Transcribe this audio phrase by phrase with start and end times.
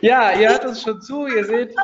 [0.00, 1.74] ja, ihr hört uns schon zu, ihr seht,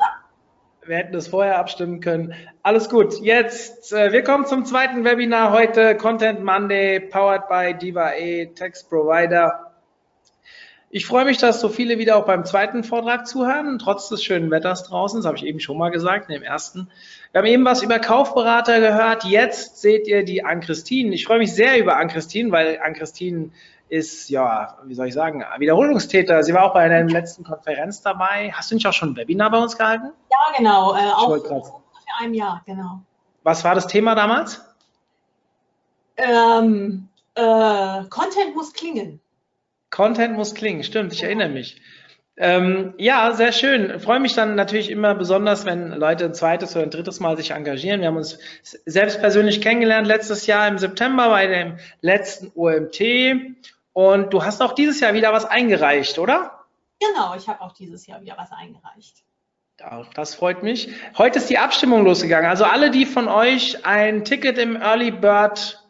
[0.84, 2.34] wir hätten das vorher abstimmen können.
[2.62, 3.20] Alles gut.
[3.20, 9.72] Jetzt, äh, wir kommen zum zweiten Webinar heute, Content Monday, powered by Diva.e, Text Provider.
[10.90, 14.50] Ich freue mich, dass so viele wieder auch beim zweiten Vortrag zuhören, trotz des schönen
[14.50, 15.20] Wetters draußen.
[15.20, 16.90] Das habe ich eben schon mal gesagt, in dem ersten.
[17.30, 19.24] Wir haben eben was über Kaufberater gehört.
[19.24, 21.14] Jetzt seht ihr die Ann-Christine.
[21.14, 23.52] Ich freue mich sehr über Ann-Christine, weil Ann-Christine
[23.92, 26.42] ist, ja, wie soll ich sagen, Wiederholungstäter.
[26.42, 28.50] Sie war auch bei einer letzten Konferenz dabei.
[28.50, 30.12] Hast du nicht auch schon ein Webinar bei uns gehalten?
[30.30, 30.94] Ja, genau.
[30.94, 31.82] Äh, auch vor
[32.18, 33.02] einem Jahr, genau.
[33.42, 34.62] Was war das Thema damals?
[36.16, 39.20] Ähm, äh, Content muss klingen.
[39.90, 41.78] Content muss klingen, stimmt, ich erinnere mich.
[42.38, 44.00] Ähm, ja, sehr schön.
[44.00, 47.50] Freue mich dann natürlich immer besonders, wenn Leute ein zweites oder ein drittes Mal sich
[47.50, 48.00] engagieren.
[48.00, 48.38] Wir haben uns
[48.86, 53.00] selbst persönlich kennengelernt letztes Jahr im September bei dem letzten OMT
[53.92, 56.64] und du hast auch dieses Jahr wieder was eingereicht, oder?
[57.00, 59.24] Genau, ich habe auch dieses Jahr wieder was eingereicht.
[60.14, 60.90] Das freut mich.
[61.18, 62.48] Heute ist die Abstimmung losgegangen.
[62.48, 65.82] Also alle, die von euch ein Ticket im Early Bird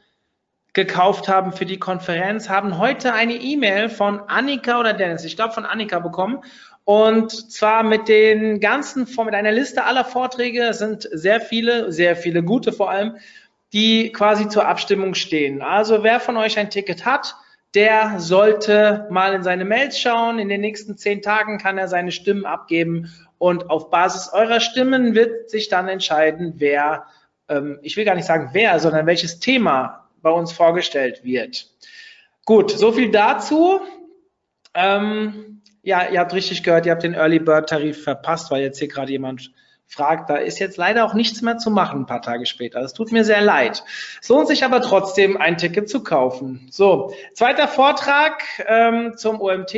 [0.73, 5.53] gekauft haben für die Konferenz, haben heute eine E-Mail von Annika oder Dennis, ich glaube
[5.53, 6.43] von Annika bekommen.
[6.85, 12.17] Und zwar mit den ganzen, mit einer Liste aller Vorträge, es sind sehr viele, sehr
[12.17, 13.19] viele gute vor allem,
[13.73, 15.63] die quasi zur Abstimmung stehen.
[15.63, 17.37] Also wer von euch ein Ticket hat,
[17.75, 20.39] der sollte mal in seine Mails schauen.
[20.39, 25.15] In den nächsten zehn Tagen kann er seine Stimmen abgeben und auf Basis eurer Stimmen
[25.15, 27.07] wird sich dann entscheiden, wer,
[27.49, 31.69] ähm, ich will gar nicht sagen wer, sondern welches Thema bei uns vorgestellt wird.
[32.45, 33.81] Gut, so viel dazu.
[34.75, 38.79] Ähm, ja, ihr habt richtig gehört, ihr habt den Early Bird Tarif verpasst, weil jetzt
[38.79, 39.51] hier gerade jemand
[39.93, 42.81] fragt, da ist jetzt leider auch nichts mehr zu machen ein paar Tage später.
[42.81, 43.85] Es tut mir sehr leid.
[44.23, 46.67] Es lohnt sich aber trotzdem, ein Ticket zu kaufen.
[46.71, 49.75] So, zweiter Vortrag ähm, zum OMT,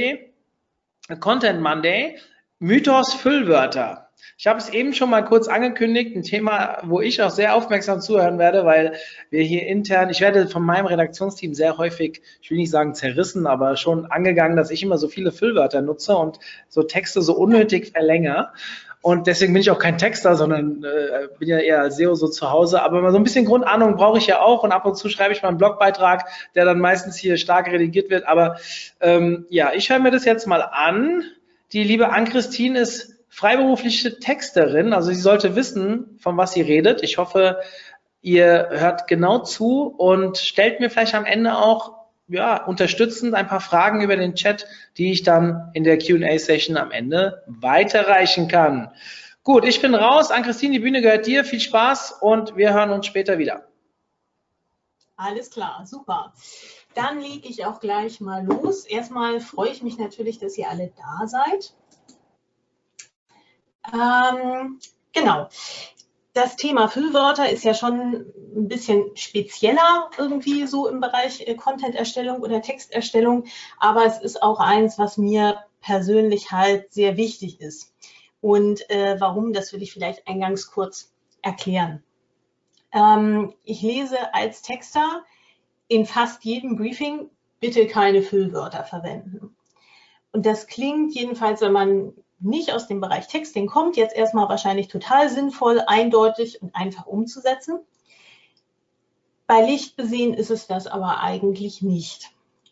[1.19, 2.19] Content Monday,
[2.61, 4.05] Mythos Füllwörter.
[4.39, 8.01] Ich habe es eben schon mal kurz angekündigt, ein Thema, wo ich auch sehr aufmerksam
[8.01, 8.95] zuhören werde, weil
[9.31, 13.47] wir hier intern, ich werde von meinem Redaktionsteam sehr häufig, ich will nicht sagen zerrissen,
[13.47, 16.39] aber schon angegangen, dass ich immer so viele Füllwörter nutze und
[16.69, 18.53] so Texte so unnötig verlängere.
[19.05, 22.27] Und deswegen bin ich auch kein Texter, sondern äh, bin ja eher als SEO so
[22.27, 22.81] zu Hause.
[22.81, 24.63] Aber mal so ein bisschen Grundahnung brauche ich ja auch.
[24.63, 28.09] Und ab und zu schreibe ich mal einen Blogbeitrag, der dann meistens hier stark redigiert
[28.09, 28.27] wird.
[28.27, 28.57] Aber
[29.03, 31.23] ähm, ja, ich höre mir das jetzt mal an.
[31.75, 34.95] Die liebe Ann-Christine ist freiberufliche Texterin.
[34.95, 37.03] Also sie sollte wissen, von was sie redet.
[37.03, 37.59] Ich hoffe,
[38.23, 43.61] ihr hört genau zu und stellt mir vielleicht am Ende auch ja, unterstützend ein paar
[43.61, 48.91] Fragen über den Chat, die ich dann in der Q&A-Session am Ende weiterreichen kann.
[49.43, 50.31] Gut, ich bin raus.
[50.31, 51.45] An-Christine, die Bühne gehört dir.
[51.45, 53.69] Viel Spaß und wir hören uns später wieder.
[55.17, 56.33] Alles klar, super.
[56.95, 58.85] Dann lege ich auch gleich mal los.
[58.85, 61.75] Erstmal freue ich mich natürlich, dass ihr alle da seid.
[63.93, 64.79] Ähm,
[65.13, 65.49] genau
[66.35, 72.41] das Thema Füllwörter ist ja schon ein bisschen spezieller irgendwie so im Bereich äh, Content-Erstellung
[72.41, 73.45] oder Texterstellung,
[73.79, 77.95] aber es ist auch eins, was mir persönlich halt sehr wichtig ist.
[78.41, 82.03] Und äh, warum, das will ich vielleicht eingangs kurz erklären.
[82.93, 85.25] Ähm, ich lese als Texter
[85.89, 87.31] in fast jedem Briefing
[87.61, 89.57] bitte keine Füllwörter verwenden.
[90.33, 94.89] Und das klingt jedenfalls, wenn man nicht aus dem Bereich Texting kommt, jetzt erstmal wahrscheinlich
[94.89, 97.81] total sinnvoll, eindeutig und einfach umzusetzen.
[99.47, 102.31] Bei Licht besehen ist es das aber eigentlich nicht.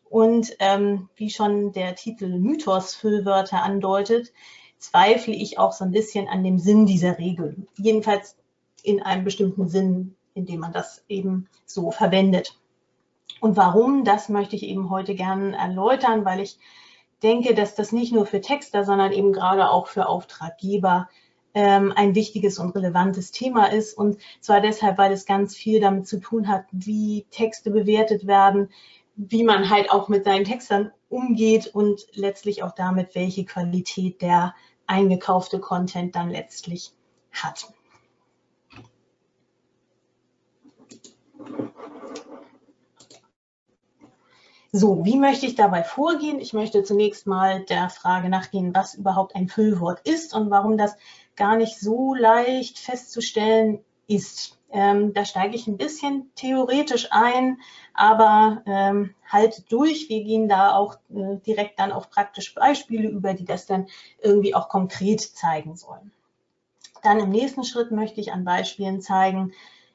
[0.08, 4.32] Und ähm, wie schon der Titel Mythos Füllwörter andeutet,
[4.78, 7.66] zweifle ich auch so ein bisschen an dem Sinn dieser Regel.
[7.76, 8.36] Jedenfalls
[8.82, 12.58] in einem bestimmten Sinn, in dem man das eben so verwendet.
[13.40, 16.58] Und warum, das möchte ich eben heute gerne erläutern, weil ich
[17.22, 21.08] denke, dass das nicht nur für Texter, sondern eben gerade auch für Auftraggeber
[21.54, 23.96] ähm, ein wichtiges und relevantes Thema ist.
[23.96, 28.70] Und zwar deshalb, weil es ganz viel damit zu tun hat, wie Texte bewertet werden,
[29.16, 34.54] wie man halt auch mit seinen Textern umgeht und letztlich auch damit, welche Qualität der
[34.86, 36.92] eingekaufte Content dann letztlich
[37.30, 37.72] hat.
[44.74, 46.40] So, wie möchte ich dabei vorgehen?
[46.40, 50.96] Ich möchte zunächst mal der Frage nachgehen, was überhaupt ein Füllwort ist und warum das
[51.36, 54.58] gar nicht so leicht festzustellen ist.
[54.70, 57.60] Ähm, da steige ich ein bisschen theoretisch ein,
[57.92, 60.08] aber ähm, halt durch.
[60.08, 63.88] Wir gehen da auch äh, direkt dann auf praktische Beispiele über, die das dann
[64.22, 66.12] irgendwie auch konkret zeigen sollen.
[67.02, 69.52] Dann im nächsten Schritt möchte ich an Beispielen zeigen,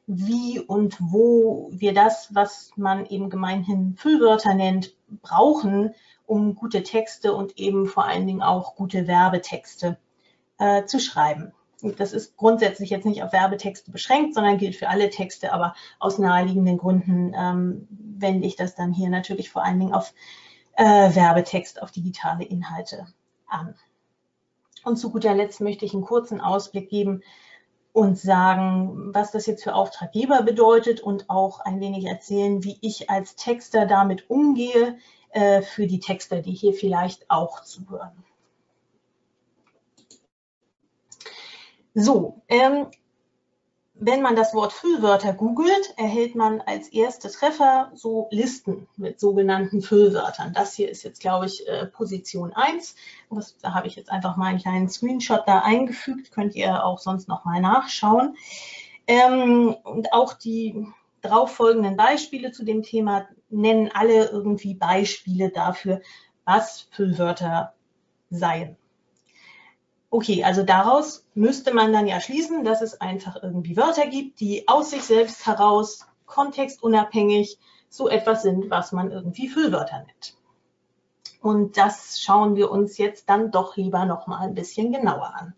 [0.07, 5.93] wie und wo wir das, was man eben gemeinhin Füllwörter nennt, brauchen,
[6.25, 9.97] um gute Texte und eben vor allen Dingen auch gute Werbetexte
[10.59, 11.51] äh, zu schreiben.
[11.81, 16.17] Das ist grundsätzlich jetzt nicht auf Werbetexte beschränkt, sondern gilt für alle Texte, aber aus
[16.17, 20.13] naheliegenden Gründen ähm, wende ich das dann hier natürlich vor allen Dingen auf
[20.77, 23.07] äh, Werbetext, auf digitale Inhalte
[23.47, 23.75] an.
[24.85, 27.21] Und zu guter Letzt möchte ich einen kurzen Ausblick geben
[27.97, 33.09] und sagen, was das jetzt für Auftraggeber bedeutet und auch ein wenig erzählen, wie ich
[33.09, 34.99] als Texter damit umgehe
[35.31, 38.23] äh, für die Texter, die hier vielleicht auch zuhören.
[41.95, 42.85] So, ähm,
[43.99, 49.81] wenn man das Wort Füllwörter googelt, erhält man als erste Treffer so Listen mit sogenannten
[49.81, 50.53] Füllwörtern.
[50.53, 52.95] Das hier ist jetzt, glaube ich, äh, Position 1.
[53.31, 56.31] Das, da habe ich jetzt einfach mal einen kleinen Screenshot da eingefügt.
[56.31, 58.35] Könnt ihr auch sonst noch mal nachschauen.
[59.07, 60.85] Ähm, und auch die
[61.21, 66.01] darauf folgenden Beispiele zu dem Thema nennen alle irgendwie Beispiele dafür,
[66.45, 67.73] was Füllwörter
[68.29, 68.77] seien.
[70.09, 74.67] Okay, also daraus müsste man dann ja schließen, dass es einfach irgendwie Wörter gibt, die
[74.67, 77.59] aus sich selbst heraus kontextunabhängig
[77.89, 80.37] so etwas sind, was man irgendwie Füllwörter nennt.
[81.41, 85.53] Und das schauen wir uns jetzt dann doch lieber noch mal ein bisschen genauer an.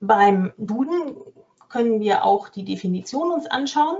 [0.00, 1.16] Beim Duden
[1.68, 3.98] können wir auch die Definition uns anschauen.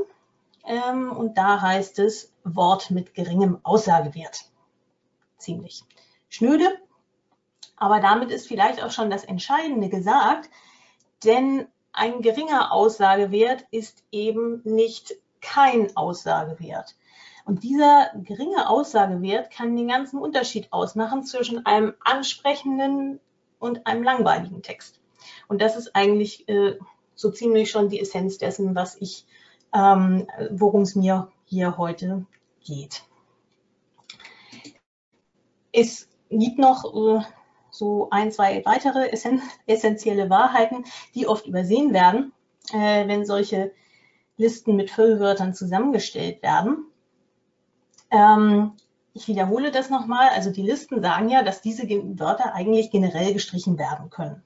[0.64, 4.50] Ähm, und da heißt es Wort mit geringem Aussagewert.
[5.38, 5.82] Ziemlich
[6.28, 6.78] schnöde,
[7.78, 10.50] aber damit ist vielleicht auch schon das Entscheidende gesagt,
[11.24, 16.96] denn ein geringer Aussagewert ist eben nicht kein Aussagewert.
[17.44, 23.20] Und dieser geringe Aussagewert kann den ganzen Unterschied ausmachen zwischen einem ansprechenden
[23.58, 25.00] und einem langweiligen Text.
[25.48, 26.78] Und das ist eigentlich äh,
[27.14, 29.26] so ziemlich schon die Essenz dessen, was ich,
[29.74, 32.26] ähm, worum es mir hier heute
[32.60, 33.02] geht.
[35.72, 37.24] Es gibt noch äh,
[37.78, 39.10] so ein, zwei weitere
[39.66, 40.84] essentielle Wahrheiten,
[41.14, 42.32] die oft übersehen werden,
[42.72, 43.72] äh, wenn solche
[44.36, 46.86] Listen mit Füllwörtern zusammengestellt werden.
[48.10, 48.72] Ähm,
[49.14, 50.28] ich wiederhole das nochmal.
[50.30, 54.42] Also die Listen sagen ja, dass diese Wörter eigentlich generell gestrichen werden können.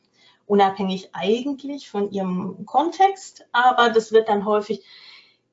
[0.46, 4.84] Unabhängig eigentlich von ihrem Kontext, aber das wird dann häufig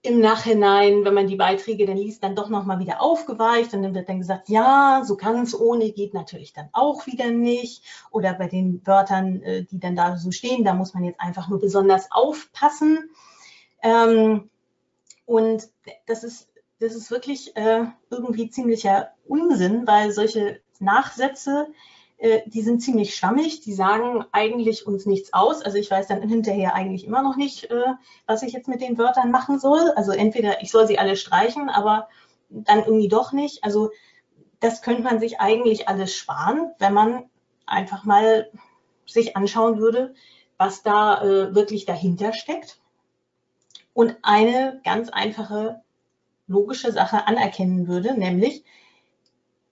[0.01, 3.93] im Nachhinein, wenn man die Beiträge dann liest, dann doch nochmal wieder aufgeweicht und dann
[3.93, 7.83] wird dann gesagt, ja, so ganz ohne geht natürlich dann auch wieder nicht.
[8.09, 11.49] Oder bei den Wörtern, äh, die dann da so stehen, da muss man jetzt einfach
[11.49, 13.09] nur besonders aufpassen.
[13.83, 14.49] Ähm,
[15.25, 15.67] und
[16.07, 16.49] das ist,
[16.79, 21.67] das ist wirklich äh, irgendwie ziemlicher Unsinn, weil solche Nachsätze
[22.19, 25.61] äh, die sind ziemlich schwammig, die sagen eigentlich uns nichts aus.
[25.61, 27.93] Also ich weiß dann hinterher eigentlich immer noch nicht, äh,
[28.25, 29.91] was ich jetzt mit den Wörtern machen soll.
[29.95, 32.09] Also entweder ich soll sie alle streichen, aber
[32.49, 33.63] dann irgendwie doch nicht.
[33.63, 33.91] Also
[34.59, 37.29] das könnte man sich eigentlich alles sparen, wenn man
[37.65, 38.51] einfach mal
[39.05, 40.13] sich anschauen würde,
[40.57, 42.79] was da äh, wirklich dahinter steckt.
[43.93, 45.81] Und eine ganz einfache
[46.47, 48.65] logische Sache anerkennen würde, nämlich,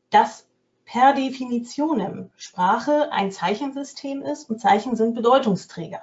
[0.10, 0.47] dass
[0.88, 6.02] per Definition Sprache ein Zeichensystem ist und Zeichen sind Bedeutungsträger.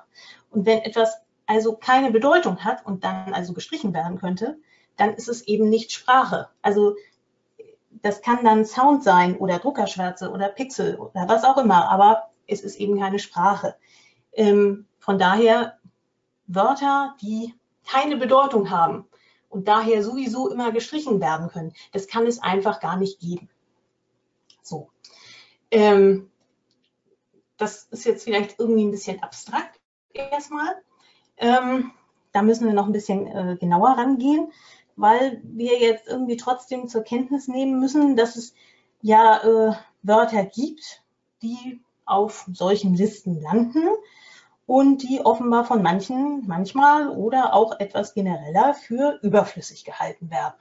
[0.50, 4.58] Und wenn etwas also keine Bedeutung hat und dann also gestrichen werden könnte,
[4.96, 6.48] dann ist es eben nicht Sprache.
[6.60, 6.96] Also
[8.02, 12.60] das kann dann Sound sein oder Druckerschwärze oder Pixel oder was auch immer, aber es
[12.60, 13.76] ist eben keine Sprache.
[14.32, 15.78] Ähm, von daher
[16.46, 17.54] Wörter, die
[17.86, 19.06] keine Bedeutung haben
[19.48, 23.48] und daher sowieso immer gestrichen werden können, das kann es einfach gar nicht geben.
[24.64, 24.90] So.
[25.70, 26.30] Ähm,
[27.56, 29.78] das ist jetzt vielleicht irgendwie ein bisschen abstrakt
[30.12, 30.74] erstmal.
[31.36, 31.92] Ähm,
[32.32, 34.52] da müssen wir noch ein bisschen äh, genauer rangehen,
[34.96, 38.54] weil wir jetzt irgendwie trotzdem zur Kenntnis nehmen müssen, dass es
[39.02, 41.02] ja äh, Wörter gibt,
[41.42, 43.88] die auf solchen Listen landen
[44.66, 50.54] und die offenbar von manchen manchmal oder auch etwas genereller für überflüssig gehalten werden.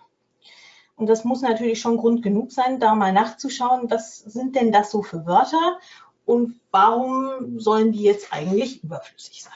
[0.95, 4.91] Und das muss natürlich schon Grund genug sein, da mal nachzuschauen, was sind denn das
[4.91, 5.79] so für Wörter
[6.25, 9.53] und warum sollen die jetzt eigentlich überflüssig sein.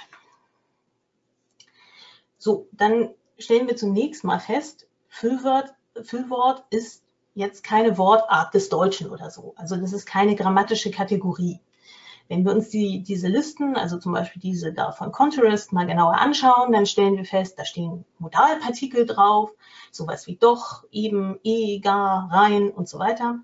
[2.38, 7.04] So, dann stellen wir zunächst mal fest, Füllwörter Füllwort ist
[7.34, 9.54] jetzt keine Wortart des Deutschen oder so.
[9.58, 11.60] Also das ist keine grammatische Kategorie.
[12.30, 16.16] Wenn wir uns die, diese Listen, also zum Beispiel diese da von Contrast, mal genauer
[16.16, 19.52] anschauen, dann stellen wir fest, da stehen Modalpartikel drauf,
[19.92, 23.40] sowas wie doch, eben, eh, gar, rein und so weiter.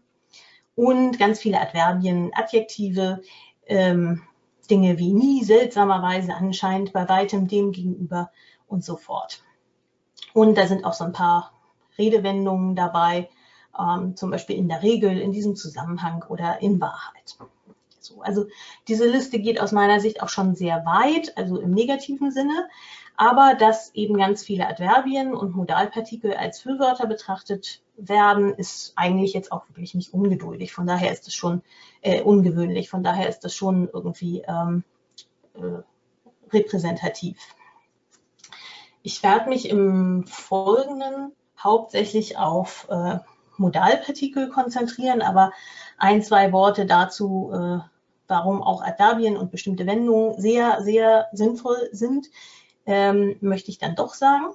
[0.76, 3.22] Und ganz viele Adverbien, Adjektive,
[3.68, 4.24] ähm,
[4.70, 8.32] Dinge wie nie, seltsamerweise, anscheinend, bei weitem, dem gegenüber
[8.68, 9.44] und so fort.
[10.34, 11.54] Und da sind auch so ein paar
[11.98, 13.30] Redewendungen dabei,
[13.78, 17.38] ähm, zum Beispiel in der Regel, in diesem Zusammenhang oder in Wahrheit.
[18.04, 18.48] So, also
[18.88, 22.68] diese Liste geht aus meiner Sicht auch schon sehr weit, also im negativen Sinne,
[23.16, 29.52] aber dass eben ganz viele Adverbien und Modalpartikel als Füllwörter betrachtet werden, ist eigentlich jetzt
[29.52, 30.74] auch wirklich nicht ungeduldig.
[30.74, 31.62] Von daher ist es schon
[32.02, 32.90] äh, ungewöhnlich.
[32.90, 34.84] Von daher ist das schon irgendwie ähm,
[35.54, 35.84] äh,
[36.52, 37.38] repräsentativ.
[39.04, 43.20] Ich werde mich im Folgenden hauptsächlich auf äh,
[43.58, 45.52] Modalpartikel konzentrieren, aber
[45.98, 47.93] ein, zwei Worte dazu, äh,
[48.28, 52.28] warum auch Adverbien und bestimmte Wendungen sehr, sehr sinnvoll sind,
[52.86, 54.54] ähm, möchte ich dann doch sagen.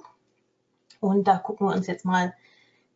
[0.99, 2.33] Und da gucken wir uns jetzt mal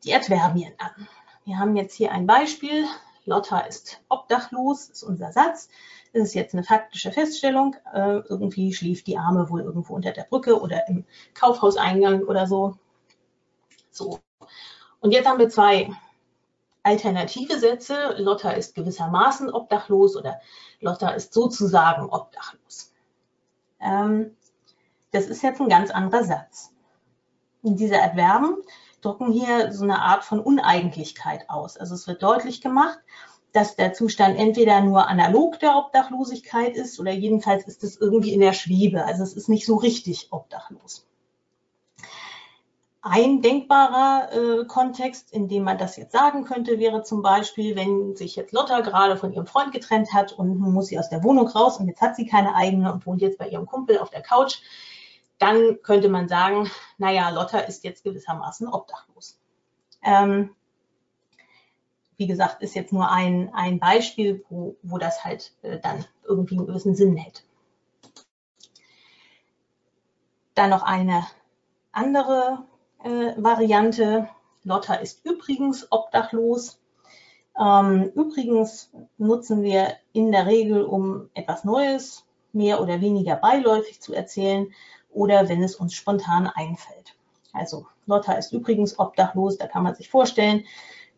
[0.04, 1.08] die Adverbien an.
[1.46, 2.86] Wir haben jetzt hier ein Beispiel.
[3.26, 5.70] Lotta ist obdachlos, ist unser Satz.
[6.12, 7.76] Das ist jetzt eine faktische Feststellung.
[7.94, 12.78] Äh, irgendwie schlief die Arme wohl irgendwo unter der Brücke oder im Kaufhauseingang oder so.
[13.92, 14.20] So.
[15.00, 15.90] Und jetzt haben wir zwei
[16.84, 18.16] alternative Sätze.
[18.18, 20.40] Lotta ist gewissermaßen obdachlos oder
[20.80, 22.94] Lotta ist sozusagen obdachlos.
[23.80, 24.36] Ähm,
[25.12, 26.72] das ist jetzt ein ganz anderer Satz.
[27.62, 28.58] Diese Adverben
[29.02, 31.78] drücken hier so eine Art von Uneigentlichkeit aus.
[31.78, 33.00] Also es wird deutlich gemacht,
[33.54, 38.42] dass der Zustand entweder nur analog der Obdachlosigkeit ist oder jedenfalls ist es irgendwie in
[38.42, 39.06] der Schwebe.
[39.06, 41.06] Also es ist nicht so richtig obdachlos.
[43.06, 48.16] Ein denkbarer äh, Kontext, in dem man das jetzt sagen könnte, wäre zum Beispiel, wenn
[48.16, 51.22] sich jetzt Lotta gerade von ihrem Freund getrennt hat und nun muss sie aus der
[51.22, 54.10] Wohnung raus und jetzt hat sie keine eigene und wohnt jetzt bei ihrem Kumpel auf
[54.10, 54.62] der Couch,
[55.38, 59.38] dann könnte man sagen, naja, Lotta ist jetzt gewissermaßen obdachlos.
[60.02, 60.56] Ähm,
[62.16, 66.58] wie gesagt, ist jetzt nur ein, ein Beispiel, wo, wo das halt äh, dann irgendwie
[66.58, 67.42] einen gewissen Sinn hätte.
[70.54, 71.26] Dann noch eine
[71.92, 72.64] andere
[73.04, 74.30] äh, Variante.
[74.64, 76.80] Lotta ist übrigens obdachlos.
[77.60, 84.14] Ähm, übrigens nutzen wir in der Regel, um etwas Neues mehr oder weniger beiläufig zu
[84.14, 84.74] erzählen
[85.12, 87.16] oder wenn es uns spontan einfällt.
[87.52, 90.66] Also Lotta ist übrigens obdachlos, da kann man sich vorstellen,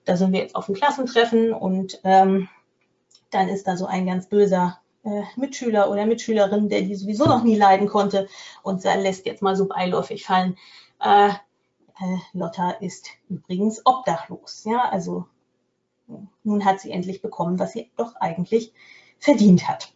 [0.04, 2.50] da sind wir jetzt auf dem Klassentreffen und ähm,
[3.32, 7.44] dann ist da so ein ganz böser äh, Mitschüler oder Mitschülerin, der die sowieso noch
[7.44, 8.28] nie leiden konnte
[8.64, 10.58] und lässt jetzt mal so beiläufig fallen.
[11.00, 11.30] Äh,
[12.00, 14.64] äh, Lotta ist übrigens obdachlos.
[14.66, 15.26] Ja, also
[16.44, 18.74] nun hat sie endlich bekommen, was sie doch eigentlich
[19.18, 19.94] verdient hat.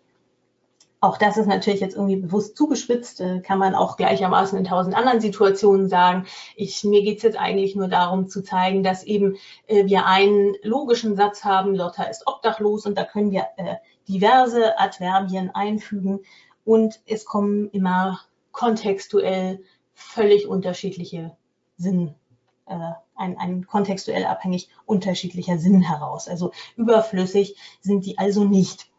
[1.02, 4.96] Auch das ist natürlich jetzt irgendwie bewusst zugespitzt, äh, kann man auch gleichermaßen in tausend
[4.96, 6.26] anderen Situationen sagen.
[6.58, 9.38] Ich, mir geht es jetzt eigentlich nur darum zu zeigen, dass eben
[9.68, 13.76] äh, wir einen logischen Satz haben, Lotta ist obdachlos und da können wir äh,
[14.10, 16.20] diverse Adverbien einfügen
[16.66, 18.20] und es kommen immer
[18.52, 19.64] kontextuell
[19.94, 21.38] völlig unterschiedliche
[21.80, 22.14] Sinn,
[22.68, 26.28] äh, ein, ein kontextuell abhängig unterschiedlicher Sinn heraus.
[26.28, 28.92] Also überflüssig sind die also nicht.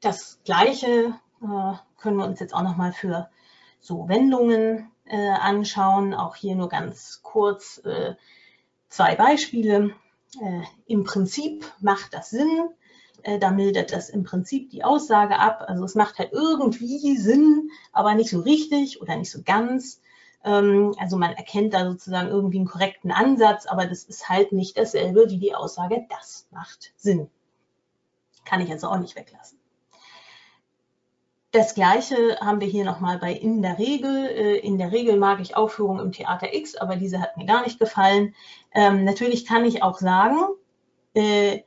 [0.00, 3.28] Das Gleiche äh, können wir uns jetzt auch nochmal für
[3.80, 6.14] so Wendungen äh, anschauen.
[6.14, 8.14] Auch hier nur ganz kurz äh,
[8.88, 9.94] zwei Beispiele.
[10.40, 12.68] Äh, Im Prinzip macht das Sinn,
[13.22, 15.64] äh, da mildert das im Prinzip die Aussage ab.
[15.66, 20.00] Also es macht halt irgendwie Sinn, aber nicht so richtig oder nicht so ganz.
[20.44, 24.78] Ähm, also man erkennt da sozusagen irgendwie einen korrekten Ansatz, aber das ist halt nicht
[24.78, 27.28] dasselbe wie die Aussage, das macht Sinn.
[28.44, 29.58] Kann ich also auch nicht weglassen.
[31.50, 34.26] Das gleiche haben wir hier nochmal bei in der Regel.
[34.26, 37.64] Äh, in der Regel mag ich Aufführungen im Theater X, aber diese hat mir gar
[37.64, 38.34] nicht gefallen.
[38.74, 40.38] Ähm, natürlich kann ich auch sagen,
[41.14, 41.62] äh,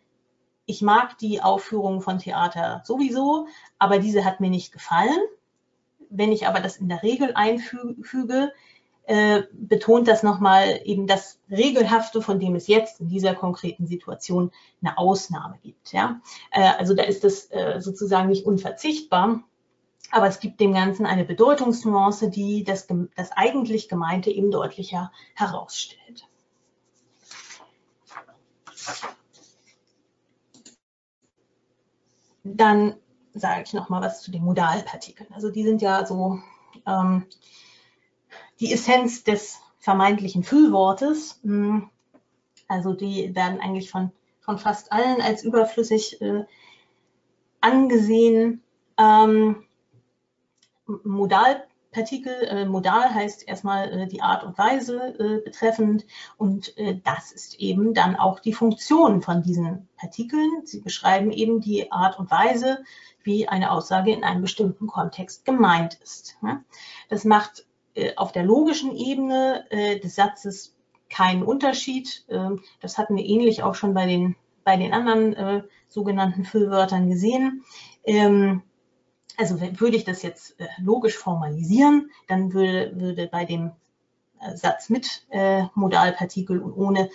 [0.71, 3.47] ich mag die Aufführung von Theater sowieso,
[3.77, 5.19] aber diese hat mir nicht gefallen.
[6.09, 8.53] Wenn ich aber das in der Regel einfüge,
[9.03, 14.51] äh, betont das nochmal eben das Regelhafte, von dem es jetzt in dieser konkreten Situation
[14.81, 15.91] eine Ausnahme gibt.
[15.91, 16.21] Ja?
[16.51, 19.43] Äh, also da ist das äh, sozusagen nicht unverzichtbar,
[20.09, 26.27] aber es gibt dem Ganzen eine Bedeutungsnuance, die das, das eigentlich Gemeinte eben deutlicher herausstellt.
[32.43, 32.95] Dann
[33.33, 35.31] sage ich noch mal was zu den Modalpartikeln.
[35.33, 36.39] Also die sind ja so
[36.86, 37.25] ähm,
[38.60, 41.39] die Essenz des vermeintlichen Füllwortes.
[41.43, 41.89] Hm,
[42.67, 46.45] also die werden eigentlich von, von fast allen als überflüssig äh,
[47.60, 48.63] angesehen.
[48.98, 49.63] Ähm,
[51.91, 56.05] Modalpartikel, äh, modal heißt erstmal äh, die Art und Weise äh, betreffend
[56.38, 60.65] und äh, das ist eben dann auch die Funktion von diesen Partikeln.
[60.65, 62.79] Sie beschreiben eben die Art und Weise,
[63.24, 66.38] wie eine Aussage in einem bestimmten Kontext gemeint ist.
[67.10, 70.74] Das macht äh, auf der logischen Ebene äh, des Satzes
[71.10, 72.24] keinen Unterschied.
[72.29, 77.65] Ähm, das hatten wir ähnlich auch schon bei den, bei den anderen sogenannten Füllwörtern gesehen.
[78.05, 78.62] Ähm,
[79.41, 83.71] also würde ich das jetzt logisch formalisieren, dann würde, würde bei dem
[84.55, 85.27] Satz mit
[85.75, 87.10] Modalpartikel und ohne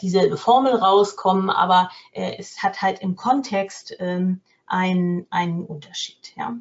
[0.00, 6.32] dieselbe Formel rauskommen, aber es hat halt im Kontext ähm, einen, einen Unterschied.
[6.36, 6.56] Ja.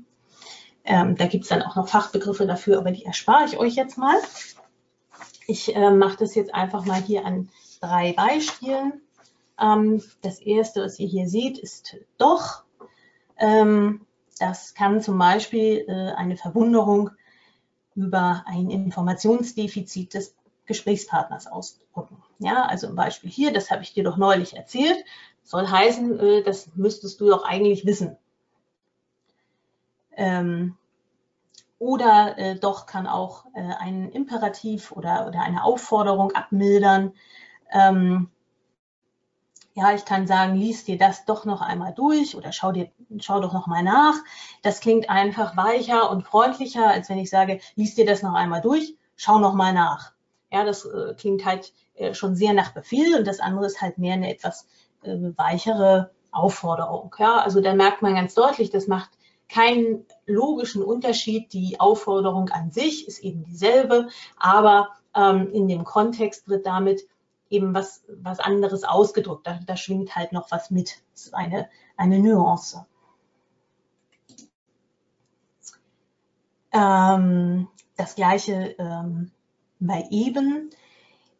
[0.86, 3.98] Ähm, da gibt es dann auch noch Fachbegriffe dafür, aber die erspare ich euch jetzt
[3.98, 4.18] mal.
[5.48, 9.02] Ich äh, mache das jetzt einfach mal hier an drei Beispielen.
[9.60, 12.64] Ähm, das erste, was ihr hier seht, ist doch.
[13.38, 14.06] Ähm,
[14.44, 17.12] das kann zum Beispiel äh, eine Verwunderung
[17.96, 20.36] über ein Informationsdefizit des
[20.66, 22.22] Gesprächspartners ausdrücken.
[22.40, 24.98] Ja, also ein Beispiel hier, das habe ich dir doch neulich erzählt,
[25.44, 28.18] soll heißen, äh, das müsstest du doch eigentlich wissen.
[30.18, 30.76] Ähm,
[31.80, 37.14] oder äh, doch kann auch ein Imperativ oder, oder eine Aufforderung abmildern.
[39.76, 43.40] Ja, ich kann sagen, lies dir das doch noch einmal durch oder schau dir, schau
[43.40, 44.16] doch noch mal nach.
[44.62, 48.62] Das klingt einfach weicher und freundlicher, als wenn ich sage, lies dir das noch einmal
[48.62, 50.14] durch, schau noch mal nach.
[50.52, 53.98] Ja, das äh, klingt halt äh, schon sehr nach Befehl und das andere ist halt
[53.98, 54.68] mehr eine etwas
[55.02, 57.16] äh, weichere Aufforderung.
[57.18, 59.10] Ja, also da merkt man ganz deutlich, das macht
[59.50, 61.52] keinen logischen Unterschied.
[61.54, 67.08] Die Aufforderung an sich ist eben dieselbe, aber ähm, in dem Kontext wird damit
[67.54, 69.48] eben was, was anderes ausgedrückt.
[69.48, 71.04] Da, da schwingt halt noch was mit.
[71.14, 72.86] Das ist eine, eine Nuance.
[76.72, 79.32] Ähm, das gleiche ähm,
[79.80, 80.72] bei eben.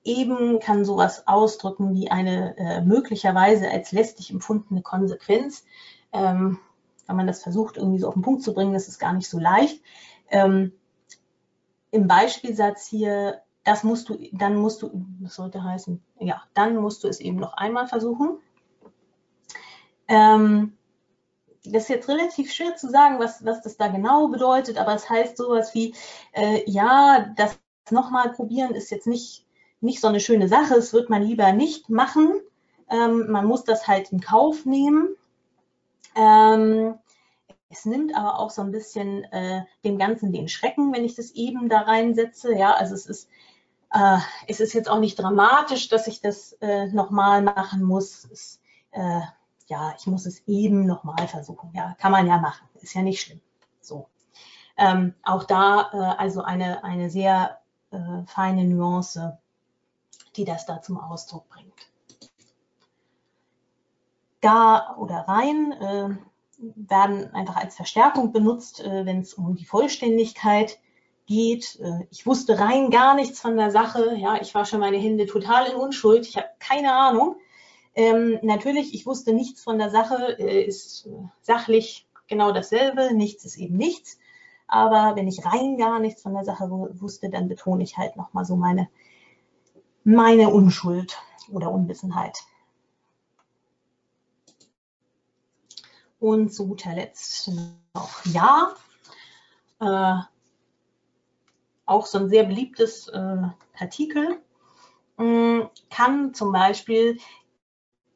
[0.06, 5.64] Eben kann sowas ausdrücken wie eine äh, möglicherweise als lästig empfundene Konsequenz.
[6.12, 6.60] Ähm,
[7.08, 9.30] wenn man das versucht, irgendwie so auf den Punkt zu bringen, das ist gar nicht
[9.30, 9.82] so leicht.
[10.30, 10.74] Ähm,
[11.92, 17.04] Im Beispielsatz hier, das musst du, dann musst du, was sollte heißen, ja, dann musst
[17.04, 18.38] du es eben noch einmal versuchen.
[20.08, 20.78] Ähm,
[21.66, 25.10] das ist jetzt relativ schwer zu sagen, was, was das da genau bedeutet, aber es
[25.10, 25.96] heißt sowas wie,
[26.34, 27.58] äh, ja, das
[27.90, 29.46] nochmal probieren ist jetzt nicht,
[29.80, 32.42] nicht so eine schöne Sache, es wird man lieber nicht machen.
[32.90, 35.16] Ähm, man muss das halt in Kauf nehmen.
[36.16, 36.96] Ähm,
[37.70, 41.32] es nimmt aber auch so ein bisschen äh, dem Ganzen den Schrecken, wenn ich das
[41.32, 42.56] eben da reinsetze.
[42.56, 43.30] Ja, also es ist,
[43.94, 48.26] äh, es ist jetzt auch nicht dramatisch, dass ich das äh, nochmal machen muss.
[48.26, 49.22] Es, äh,
[49.68, 51.72] ja, ich muss es eben nochmal versuchen.
[51.74, 52.68] Ja, kann man ja machen.
[52.82, 53.42] Ist ja nicht schlimm.
[53.82, 54.10] So.
[54.78, 57.60] Ähm, auch da äh, also eine, eine sehr
[57.92, 59.38] äh, feine Nuance,
[60.36, 61.94] die das da zum Ausdruck bringt
[64.44, 66.10] da oder rein äh,
[66.76, 70.80] werden einfach als Verstärkung benutzt, äh, wenn es um die Vollständigkeit
[71.26, 71.80] geht.
[71.80, 74.16] Äh, ich wusste rein gar nichts von der Sache.
[74.18, 76.28] Ja, ich wasche meine Hände total in Unschuld.
[76.28, 77.38] Ich habe keine Ahnung.
[77.96, 81.10] Ähm, natürlich, ich wusste nichts von der Sache, äh, ist äh,
[81.42, 83.14] sachlich genau dasselbe.
[83.14, 84.18] Nichts ist eben nichts.
[84.68, 88.46] Aber wenn ich rein gar nichts von der Sache wusste, dann betone ich halt nochmal
[88.46, 88.90] so meine,
[90.04, 91.18] meine Unschuld
[91.52, 92.40] oder Unwissenheit.
[96.20, 97.52] Und zu guter Letzt
[97.94, 98.74] noch Ja.
[99.80, 100.33] Äh,
[101.94, 103.38] auch so ein sehr beliebtes äh,
[103.74, 104.40] Partikel
[105.20, 107.20] äh, kann zum Beispiel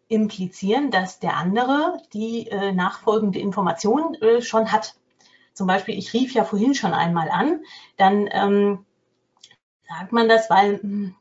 [0.09, 4.95] implizieren, dass der andere die äh, nachfolgende Information äh, schon hat.
[5.53, 7.61] Zum Beispiel, ich rief ja vorhin schon einmal an,
[7.97, 8.85] dann ähm,
[9.87, 11.15] sagt man das, weil hm,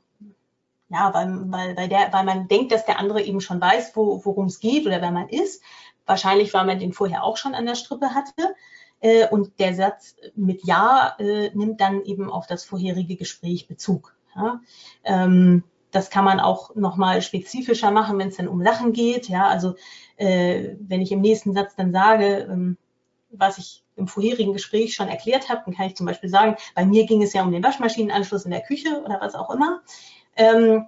[0.89, 4.25] ja, weil, weil, weil, der, weil man denkt, dass der andere eben schon weiß, wo,
[4.25, 5.63] worum es geht oder wer man ist.
[6.05, 8.55] Wahrscheinlich, weil man den vorher auch schon an der Strippe hatte.
[9.01, 14.15] Äh, und der Satz mit Ja äh, nimmt dann eben auf das vorherige Gespräch Bezug.
[14.35, 14.61] Ja?
[15.05, 19.29] Ähm, das kann man auch nochmal spezifischer machen, wenn es dann um Sachen geht.
[19.29, 19.77] Ja, also
[20.17, 22.77] äh, wenn ich im nächsten Satz dann sage, ähm,
[23.31, 26.85] was ich im vorherigen Gespräch schon erklärt habe, dann kann ich zum Beispiel sagen, bei
[26.85, 29.83] mir ging es ja um den Waschmaschinenanschluss in der Küche oder was auch immer.
[30.37, 30.87] Ähm,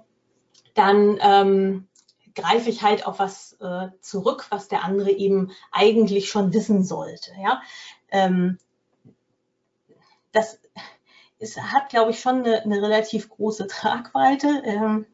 [0.75, 1.87] dann ähm,
[2.35, 7.31] greife ich halt auf was äh, zurück, was der andere eben eigentlich schon wissen sollte.
[7.41, 7.61] Ja?
[8.11, 8.57] Ähm,
[10.31, 10.59] das
[11.39, 14.61] es hat, glaube ich, schon eine, eine relativ große Tragweite.
[14.65, 15.05] Ähm,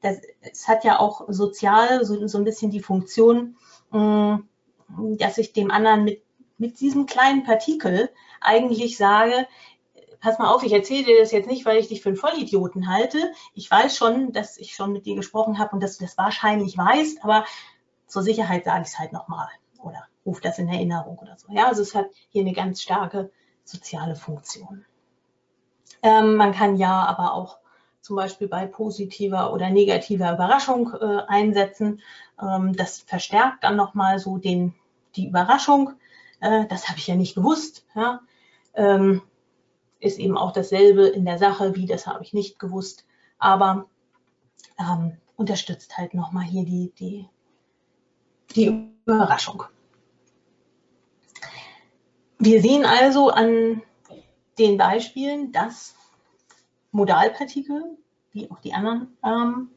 [0.00, 3.56] das, es hat ja auch sozial so, so ein bisschen die Funktion,
[3.90, 4.40] mh,
[5.18, 6.22] dass ich dem anderen mit,
[6.56, 9.46] mit diesem kleinen Partikel eigentlich sage,
[10.20, 12.88] pass mal auf, ich erzähle dir das jetzt nicht, weil ich dich für einen Vollidioten
[12.88, 13.32] halte.
[13.54, 16.78] Ich weiß schon, dass ich schon mit dir gesprochen habe und dass du das wahrscheinlich
[16.78, 17.44] weißt, aber
[18.06, 19.48] zur Sicherheit sage ich es halt nochmal
[19.82, 21.50] oder rufe das in Erinnerung oder so.
[21.50, 23.30] Ja, also es hat hier eine ganz starke
[23.64, 24.84] soziale Funktion.
[26.02, 27.58] Ähm, man kann ja aber auch
[28.02, 32.00] zum Beispiel bei positiver oder negativer Überraschung äh, einsetzen.
[32.40, 34.74] Ähm, das verstärkt dann nochmal so den,
[35.16, 35.94] die Überraschung.
[36.40, 37.86] Äh, das habe ich ja nicht gewusst.
[37.94, 38.20] Ja?
[38.74, 39.22] Ähm,
[40.00, 43.06] ist eben auch dasselbe in der Sache wie das habe ich nicht gewusst.
[43.38, 43.86] Aber
[44.78, 47.28] ähm, unterstützt halt nochmal hier die, die,
[48.54, 49.64] die Überraschung.
[52.38, 53.82] Wir sehen also an
[54.58, 55.94] den Beispielen, dass
[56.92, 57.98] Modalpartikel,
[58.32, 59.70] wie auch die anderen ähm,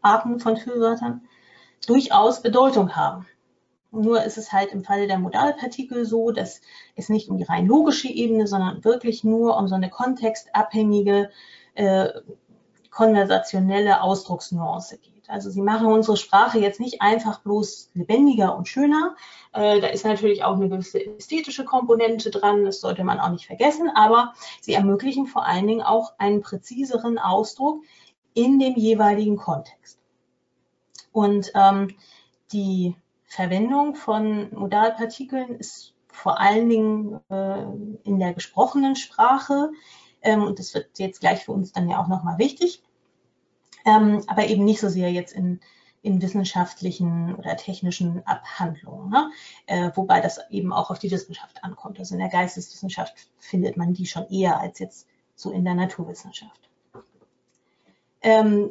[0.00, 1.28] Arten von Füllwörtern,
[1.86, 3.26] durchaus Bedeutung haben.
[3.90, 6.60] Nur ist es halt im Falle der Modalpartikel so, dass
[6.96, 11.30] es nicht um die rein logische Ebene, sondern wirklich nur um so eine kontextabhängige,
[11.74, 12.08] äh,
[12.90, 15.15] konversationelle Ausdrucksnuance geht.
[15.28, 19.16] Also sie machen unsere Sprache jetzt nicht einfach bloß lebendiger und schöner.
[19.52, 23.46] Äh, da ist natürlich auch eine gewisse ästhetische Komponente dran, das sollte man auch nicht
[23.46, 27.82] vergessen, aber sie ermöglichen vor allen Dingen auch einen präziseren Ausdruck
[28.34, 29.98] in dem jeweiligen Kontext.
[31.12, 31.96] Und ähm,
[32.52, 37.62] die Verwendung von Modalpartikeln ist vor allen Dingen äh,
[38.04, 39.70] in der gesprochenen Sprache,
[40.22, 42.82] ähm, und das wird jetzt gleich für uns dann ja auch nochmal wichtig,
[43.86, 45.60] ähm, aber eben nicht so sehr jetzt in,
[46.02, 49.30] in wissenschaftlichen oder technischen Abhandlungen, ne?
[49.66, 51.98] äh, wobei das eben auch auf die Wissenschaft ankommt.
[51.98, 56.68] Also in der Geisteswissenschaft findet man die schon eher als jetzt so in der Naturwissenschaft.
[58.22, 58.70] Ähm,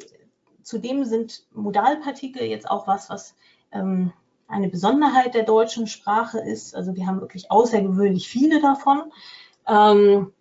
[0.63, 3.36] zudem sind Modalpartikel jetzt auch was, was
[3.71, 4.12] ähm,
[4.47, 6.75] eine Besonderheit der deutschen Sprache ist.
[6.75, 9.12] Also wir haben wirklich außergewöhnlich viele davon.
[9.67, 10.34] Ähm,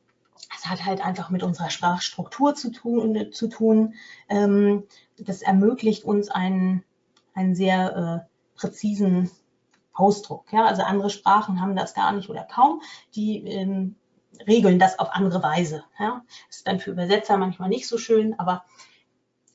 [0.52, 3.32] das hat halt einfach mit unserer Sprachstruktur zu tun.
[3.32, 3.94] Zu tun.
[4.28, 4.84] Ähm,
[5.18, 6.84] das ermöglicht uns einen,
[7.34, 9.30] einen sehr äh, präzisen
[9.92, 10.52] Ausdruck.
[10.52, 10.66] Ja?
[10.66, 12.82] Also andere Sprachen haben das gar nicht oder kaum.
[13.14, 13.96] Die ähm,
[14.46, 15.84] regeln das auf andere Weise.
[15.98, 16.24] Ja?
[16.50, 18.64] Ist dann für Übersetzer manchmal nicht so schön, aber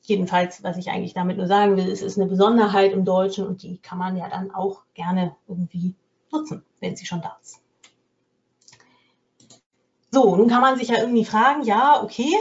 [0.02, 3.62] jedenfalls, was ich eigentlich damit nur sagen will, es ist eine Besonderheit im Deutschen und
[3.62, 5.94] die kann man ja dann auch gerne irgendwie
[6.32, 7.60] nutzen, wenn sie schon da ist.
[10.10, 12.34] So, nun kann man sich ja irgendwie fragen, ja, okay,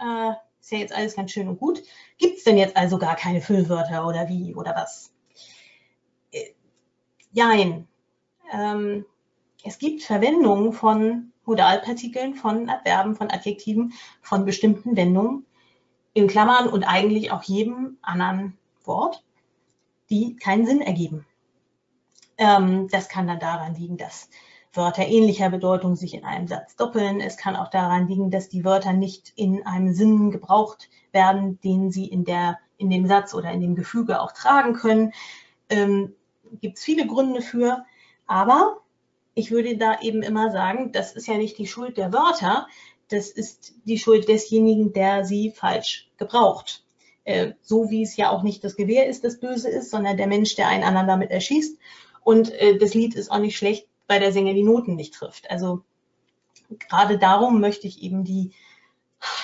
[0.00, 1.82] äh, ist ja jetzt alles ganz schön und gut.
[2.18, 5.12] Gibt es denn jetzt also gar keine Füllwörter oder wie oder was?
[6.32, 6.50] Äh,
[7.32, 7.86] jein.
[8.52, 9.04] Ähm,
[9.64, 15.46] es gibt Verwendungen von Modalpartikeln, von Adverben, von Adjektiven, von bestimmten Wendungen
[16.12, 19.24] in Klammern und eigentlich auch jedem anderen Wort,
[20.10, 21.26] die keinen Sinn ergeben.
[22.38, 24.28] Ähm, das kann dann daran liegen, dass
[24.72, 27.20] Wörter ähnlicher Bedeutung sich in einem Satz doppeln.
[27.20, 31.90] Es kann auch daran liegen, dass die Wörter nicht in einem Sinn gebraucht werden, den
[31.90, 35.12] sie in, der, in dem Satz oder in dem Gefüge auch tragen können.
[35.68, 36.14] Ähm,
[36.60, 37.84] Gibt es viele Gründe für.
[38.26, 38.78] Aber
[39.34, 42.66] ich würde da eben immer sagen, das ist ja nicht die Schuld der Wörter,
[43.08, 46.84] das ist die Schuld desjenigen, der sie falsch gebraucht.
[47.24, 50.26] Äh, so wie es ja auch nicht das Gewehr ist, das böse ist, sondern der
[50.26, 51.78] Mensch, der einen anderen damit erschießt.
[52.22, 55.50] Und äh, das Lied ist auch nicht schlecht, weil der Sänger die Noten nicht trifft.
[55.50, 55.82] Also
[56.88, 58.50] gerade darum möchte ich eben die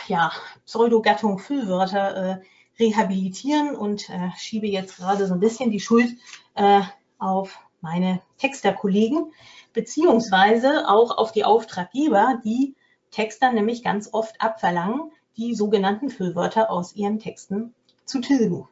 [0.09, 0.33] ja,
[0.67, 2.43] Pseudogattung Füllwörter äh,
[2.79, 6.17] rehabilitieren und äh, schiebe jetzt gerade so ein bisschen die Schuld
[6.55, 6.83] äh,
[7.19, 9.33] auf meine Texterkollegen,
[9.73, 12.75] beziehungsweise auch auf die Auftraggeber, die
[13.11, 17.75] Texter nämlich ganz oft abverlangen, die sogenannten Füllwörter aus ihren Texten
[18.05, 18.69] zu tilgen.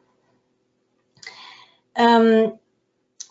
[1.95, 2.53] Ähm,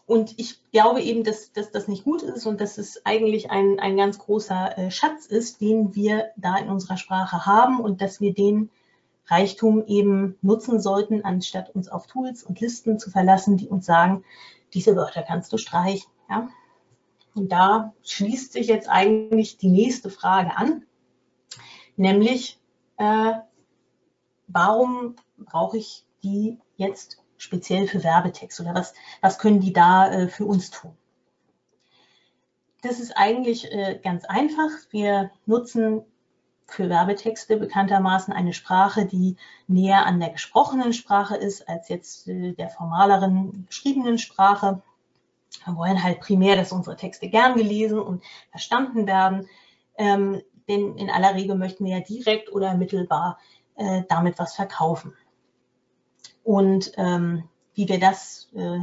[0.06, 3.78] und ich glaube eben, dass, dass, das nicht gut ist und dass es eigentlich ein,
[3.78, 8.20] ein ganz großer äh, Schatz ist, den wir da in unserer Sprache haben und dass
[8.20, 8.70] wir den
[9.26, 14.24] Reichtum eben nutzen sollten, anstatt uns auf Tools und Listen zu verlassen, die uns sagen,
[14.74, 16.10] diese Wörter kannst du streichen.
[16.28, 16.48] Ja?
[17.34, 20.84] Und da schließt sich jetzt eigentlich die nächste Frage an,
[21.96, 22.58] nämlich
[22.98, 23.34] äh,
[24.48, 30.28] warum brauche ich die jetzt speziell für Werbetext oder was, was können die da äh,
[30.28, 30.96] für uns tun?
[32.83, 34.70] Das ist eigentlich äh, ganz einfach.
[34.90, 36.02] Wir nutzen
[36.66, 42.52] für Werbetexte bekanntermaßen eine Sprache, die näher an der gesprochenen Sprache ist als jetzt äh,
[42.52, 44.81] der formaleren geschriebenen Sprache.
[45.64, 49.48] Wir wollen halt primär, dass unsere Texte gern gelesen und verstanden werden.
[49.96, 53.38] Ähm, denn in aller Regel möchten wir ja direkt oder mittelbar
[53.74, 55.12] äh, damit was verkaufen.
[56.44, 58.81] Und ähm, wie wir das äh,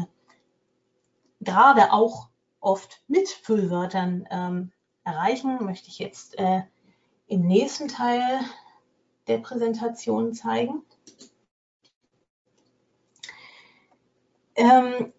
[1.42, 4.72] gerade auch oft mit Füllwörtern ähm,
[5.04, 6.64] erreichen, möchte ich jetzt äh,
[7.28, 8.40] im nächsten Teil
[9.28, 10.84] der Präsentation zeigen.
[14.56, 15.14] Ähm,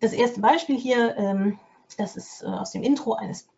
[0.00, 1.58] das erste Beispiel hier, ähm,
[1.98, 3.48] das ist äh, aus dem Intro eines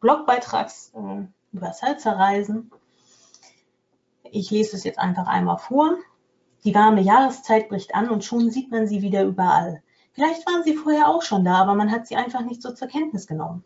[0.00, 2.72] Blogbeitrags äh, über Salzerreisen.
[4.24, 5.96] Ich lese es jetzt einfach einmal vor.
[6.64, 9.82] Die warme Jahreszeit bricht an und schon sieht man sie wieder überall.
[10.12, 12.88] Vielleicht waren sie vorher auch schon da, aber man hat sie einfach nicht so zur
[12.88, 13.64] Kenntnis genommen.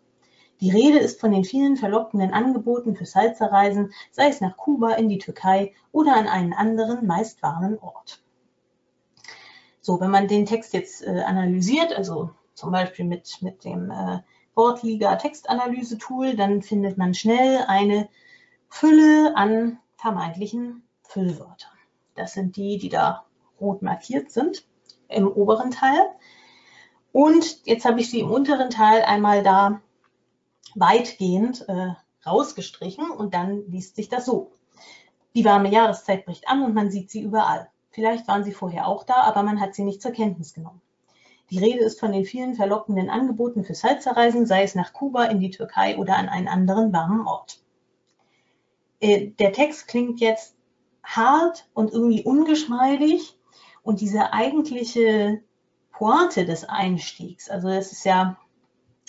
[0.60, 5.08] Die Rede ist von den vielen verlockenden Angeboten für Salzerreisen, sei es nach Kuba, in
[5.08, 8.22] die Türkei oder an einen anderen, meist warmen Ort.
[9.80, 14.20] So, wenn man den Text jetzt äh, analysiert, also zum Beispiel mit, mit dem äh,
[14.54, 18.08] Wortliga Textanalyse Tool, dann findet man schnell eine
[18.68, 21.71] Fülle an vermeintlichen Füllwörtern.
[22.14, 23.24] Das sind die, die da
[23.60, 24.66] rot markiert sind
[25.08, 26.00] im oberen Teil.
[27.12, 29.80] Und jetzt habe ich sie im unteren Teil einmal da
[30.74, 31.92] weitgehend äh,
[32.26, 34.52] rausgestrichen und dann liest sich das so.
[35.34, 37.68] Die warme Jahreszeit bricht an und man sieht sie überall.
[37.90, 40.80] Vielleicht waren sie vorher auch da, aber man hat sie nicht zur Kenntnis genommen.
[41.50, 45.40] Die Rede ist von den vielen verlockenden Angeboten für Salzerreisen, sei es nach Kuba, in
[45.40, 47.60] die Türkei oder an einen anderen warmen Ort.
[49.00, 50.56] Äh, der Text klingt jetzt
[51.02, 53.36] hart und irgendwie ungeschmeidig
[53.82, 55.40] und diese eigentliche
[55.92, 58.38] Pointe des Einstiegs, also das ist ja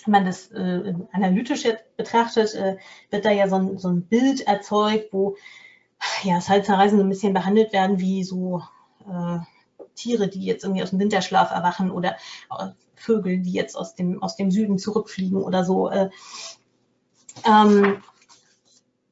[0.04, 2.76] wenn man das äh, analytisch jetzt betrachtet, äh,
[3.10, 5.36] wird da ja so ein, so ein Bild erzeugt, wo
[6.22, 8.62] ja, Salzerreisen so ein bisschen behandelt werden wie so
[9.08, 9.38] äh,
[9.94, 12.16] Tiere, die jetzt irgendwie aus dem Winterschlaf erwachen oder
[12.58, 15.88] äh, Vögel, die jetzt aus dem, aus dem Süden zurückfliegen oder so.
[15.90, 16.10] Äh,
[17.46, 18.02] ähm,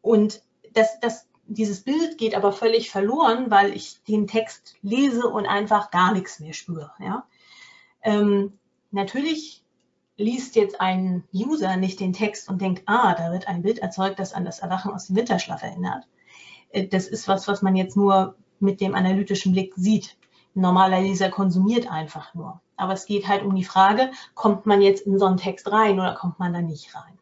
[0.00, 0.42] und
[0.74, 5.90] das, das, dieses Bild geht aber völlig verloren, weil ich den Text lese und einfach
[5.90, 6.92] gar nichts mehr spüre.
[6.98, 7.26] Ja?
[8.02, 8.58] Ähm,
[8.90, 9.62] natürlich
[10.16, 14.18] liest jetzt ein User nicht den Text und denkt, ah, da wird ein Bild erzeugt,
[14.18, 16.06] das an das Erwachen aus dem Winterschlaf erinnert.
[16.70, 20.16] Äh, das ist was, was man jetzt nur mit dem analytischen Blick sieht.
[20.54, 22.60] Ein normaler Leser konsumiert einfach nur.
[22.76, 26.00] Aber es geht halt um die Frage, kommt man jetzt in so einen Text rein
[26.00, 27.18] oder kommt man da nicht rein?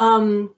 [0.00, 0.50] Ähm,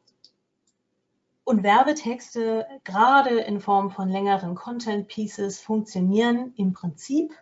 [1.45, 7.33] und Werbetexte, gerade in Form von längeren Content Pieces, funktionieren im Prinzip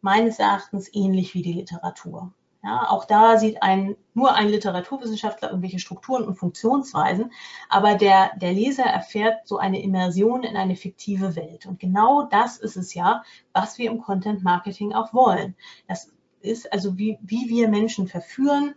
[0.00, 2.32] meines Erachtens ähnlich wie die Literatur.
[2.62, 7.32] Ja, auch da sieht ein, nur ein Literaturwissenschaftler irgendwelche Strukturen und Funktionsweisen,
[7.68, 11.66] aber der, der Leser erfährt so eine Immersion in eine fiktive Welt.
[11.66, 15.54] Und genau das ist es ja, was wir im Content Marketing auch wollen.
[15.86, 18.74] Das ist also, wie, wie wir Menschen verführen,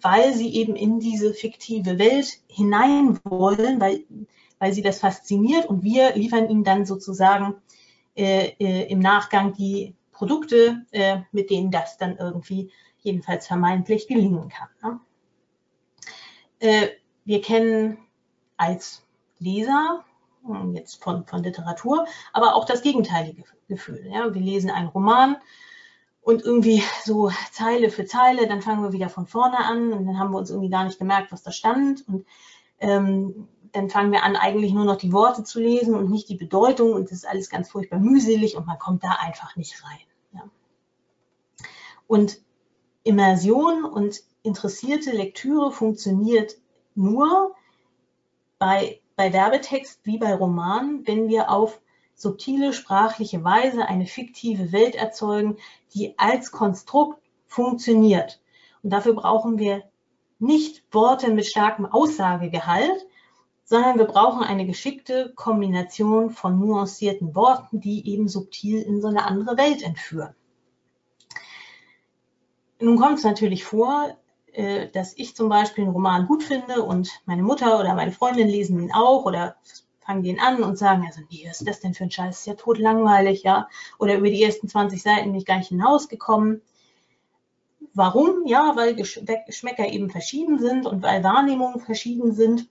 [0.00, 4.04] weil sie eben in diese fiktive Welt hinein wollen, weil,
[4.58, 7.56] weil sie das fasziniert und wir liefern ihnen dann sozusagen
[8.16, 14.48] äh, äh, im Nachgang die Produkte, äh, mit denen das dann irgendwie jedenfalls vermeintlich gelingen
[14.48, 14.68] kann.
[14.82, 15.00] Ne?
[16.58, 16.88] Äh,
[17.24, 17.98] wir kennen
[18.56, 19.06] als
[19.38, 20.04] Leser
[20.44, 24.06] hm, jetzt von, von Literatur, aber auch das gegenteilige Gefühl.
[24.10, 24.32] Ja?
[24.32, 25.36] Wir lesen einen Roman
[26.26, 30.18] und irgendwie so Zeile für Zeile, dann fangen wir wieder von vorne an und dann
[30.18, 32.26] haben wir uns irgendwie gar nicht gemerkt, was da stand und
[32.80, 36.34] ähm, dann fangen wir an, eigentlich nur noch die Worte zu lesen und nicht die
[36.34, 40.00] Bedeutung und das ist alles ganz furchtbar mühselig und man kommt da einfach nicht rein.
[40.32, 40.42] Ja.
[42.08, 42.40] Und
[43.04, 46.56] Immersion und interessierte Lektüre funktioniert
[46.96, 47.54] nur
[48.58, 51.80] bei, bei Werbetext wie bei Romanen, wenn wir auf
[52.16, 55.58] subtile sprachliche Weise eine fiktive Welt erzeugen,
[55.94, 58.40] die als Konstrukt funktioniert.
[58.82, 59.84] Und dafür brauchen wir
[60.38, 63.06] nicht Worte mit starkem Aussagegehalt,
[63.64, 69.24] sondern wir brauchen eine geschickte Kombination von nuancierten Worten, die eben subtil in so eine
[69.24, 70.34] andere Welt entführen.
[72.80, 74.16] Nun kommt es natürlich vor,
[74.52, 78.48] äh, dass ich zum Beispiel einen Roman gut finde und meine Mutter oder meine Freundin
[78.48, 79.56] lesen ihn auch oder
[80.06, 82.38] fangen den an und sagen, also nee, was ist das denn für ein Scheiß?
[82.38, 83.68] Ist ja tot langweilig, ja.
[83.98, 86.62] Oder über die ersten 20 Seiten bin ich gar nicht hinausgekommen.
[87.92, 88.46] Warum?
[88.46, 92.68] Ja, weil Geschmäcker eben verschieden sind und weil Wahrnehmungen verschieden sind.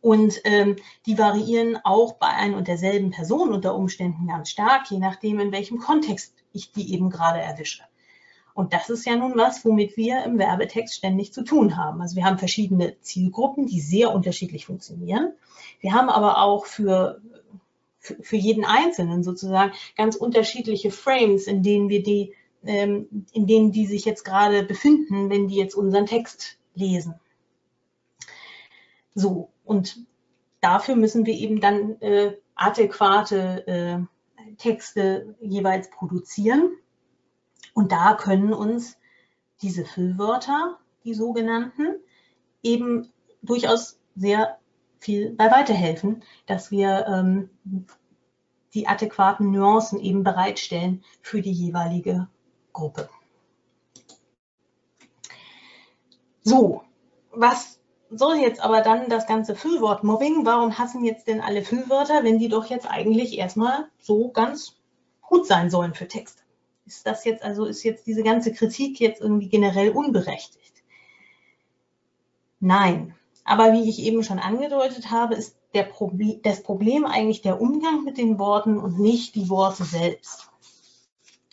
[0.00, 4.98] Und ähm, die variieren auch bei ein und derselben Person unter Umständen ganz stark, je
[4.98, 7.82] nachdem, in welchem Kontext ich die eben gerade erwische.
[8.58, 12.02] Und das ist ja nun was, womit wir im Werbetext ständig zu tun haben.
[12.02, 15.32] Also wir haben verschiedene Zielgruppen, die sehr unterschiedlich funktionieren.
[15.78, 17.20] Wir haben aber auch für,
[18.00, 23.86] für, jeden Einzelnen sozusagen ganz unterschiedliche Frames, in denen wir die ähm, in denen die
[23.86, 27.14] sich jetzt gerade befinden, wenn die jetzt unseren Text lesen.
[29.14, 30.04] So, und
[30.60, 36.72] dafür müssen wir eben dann äh, adäquate äh, Texte jeweils produzieren.
[37.78, 38.96] Und da können uns
[39.62, 41.94] diese Füllwörter, die sogenannten,
[42.60, 44.58] eben durchaus sehr
[44.98, 47.50] viel bei weiterhelfen, dass wir ähm,
[48.74, 52.26] die adäquaten Nuancen eben bereitstellen für die jeweilige
[52.72, 53.08] Gruppe.
[56.42, 56.82] So,
[57.30, 57.78] was
[58.10, 60.44] soll jetzt aber dann das ganze Füllwort-Mobbing?
[60.44, 64.74] Warum hassen jetzt denn alle Füllwörter, wenn die doch jetzt eigentlich erstmal so ganz
[65.22, 66.42] gut sein sollen für Texte?
[66.88, 70.72] Ist das jetzt, also ist jetzt diese ganze Kritik jetzt irgendwie generell unberechtigt?
[72.60, 73.14] Nein.
[73.44, 78.04] Aber wie ich eben schon angedeutet habe, ist der Problem, das Problem eigentlich der Umgang
[78.04, 80.50] mit den Worten und nicht die Worte selbst.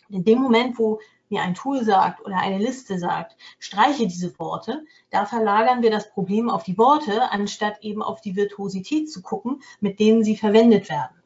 [0.10, 4.86] In dem Moment, wo mir ein Tool sagt oder eine Liste sagt, streiche diese Worte,
[5.10, 9.62] da verlagern wir das Problem auf die Worte, anstatt eben auf die Virtuosität zu gucken,
[9.82, 11.22] mit denen sie verwendet werden.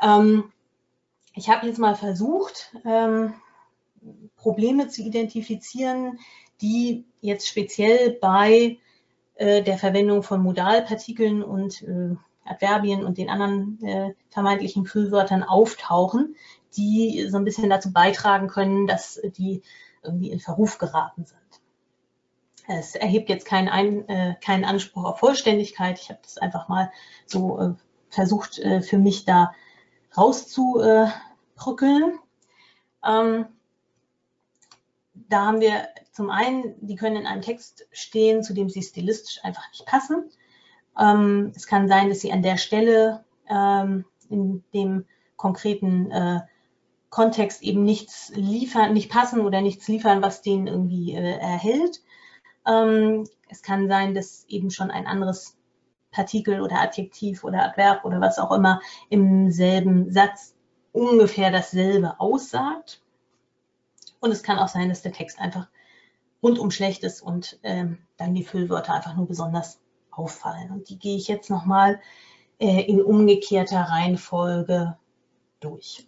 [0.00, 0.51] Ähm,
[1.34, 3.34] ich habe jetzt mal versucht, ähm,
[4.36, 6.18] Probleme zu identifizieren,
[6.60, 8.78] die jetzt speziell bei
[9.36, 16.36] äh, der Verwendung von Modalpartikeln und äh, Adverbien und den anderen äh, vermeintlichen Füllwörtern auftauchen,
[16.76, 19.62] die so ein bisschen dazu beitragen können, dass die
[20.02, 21.38] irgendwie in Verruf geraten sind.
[22.68, 25.98] Es erhebt jetzt keinen, ein, äh, keinen Anspruch auf Vollständigkeit.
[26.00, 26.90] Ich habe das einfach mal
[27.26, 27.74] so äh,
[28.08, 29.52] versucht, äh, für mich da
[30.16, 32.18] rauszubrückeln.
[33.04, 33.46] Ähm,
[35.14, 39.44] da haben wir zum einen, die können in einem Text stehen, zu dem sie stilistisch
[39.44, 40.30] einfach nicht passen.
[40.98, 46.40] Ähm, es kann sein, dass sie an der Stelle ähm, in dem konkreten äh,
[47.10, 52.02] Kontext eben nichts liefern, nicht passen oder nichts liefern, was den irgendwie äh, erhält.
[52.66, 55.56] Ähm, es kann sein, dass eben schon ein anderes
[56.12, 60.54] Partikel oder Adjektiv oder Adverb oder was auch immer im selben Satz
[60.92, 63.02] ungefähr dasselbe aussagt.
[64.20, 65.66] Und es kann auch sein, dass der Text einfach
[66.42, 70.70] rundum schlecht ist und ähm, dann die Füllwörter einfach nur besonders auffallen.
[70.70, 72.00] Und die gehe ich jetzt nochmal
[72.58, 74.96] äh, in umgekehrter Reihenfolge
[75.60, 76.06] durch.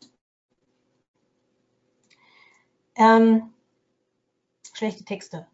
[2.97, 3.53] Ähm,
[4.73, 5.47] schlechte Texte.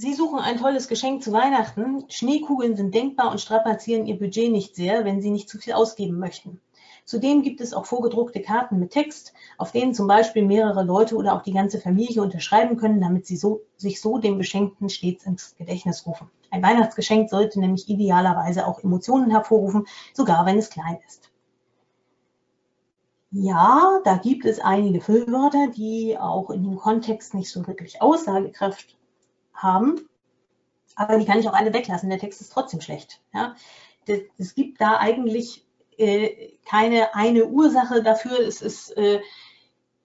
[0.00, 2.04] Sie suchen ein tolles Geschenk zu Weihnachten.
[2.08, 6.20] Schneekugeln sind denkbar und strapazieren Ihr Budget nicht sehr, wenn Sie nicht zu viel ausgeben
[6.20, 6.60] möchten.
[7.04, 11.34] Zudem gibt es auch vorgedruckte Karten mit Text, auf denen zum Beispiel mehrere Leute oder
[11.34, 15.56] auch die ganze Familie unterschreiben können, damit sie so, sich so dem Beschenkten stets ins
[15.56, 16.30] Gedächtnis rufen.
[16.52, 21.32] Ein Weihnachtsgeschenk sollte nämlich idealerweise auch Emotionen hervorrufen, sogar wenn es klein ist.
[23.32, 28.97] Ja, da gibt es einige Füllwörter, die auch in dem Kontext nicht so wirklich Aussagekraft
[29.58, 30.08] haben,
[30.96, 32.10] aber die kann ich auch alle weglassen.
[32.10, 33.20] Der Text ist trotzdem schlecht.
[33.32, 33.54] Ja.
[34.38, 35.66] Es gibt da eigentlich
[35.98, 38.40] äh, keine eine Ursache dafür.
[38.40, 39.20] Es ist äh,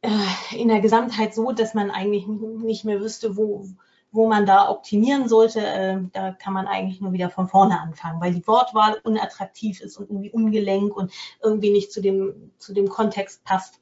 [0.01, 0.09] äh,
[0.55, 3.65] in der Gesamtheit so, dass man eigentlich nicht mehr wüsste, wo,
[4.11, 5.65] wo man da optimieren sollte.
[5.65, 9.97] Äh, da kann man eigentlich nur wieder von vorne anfangen, weil die Wortwahl unattraktiv ist
[9.97, 11.11] und irgendwie ungelenk und
[11.41, 13.79] irgendwie nicht zu dem, zu dem Kontext passt.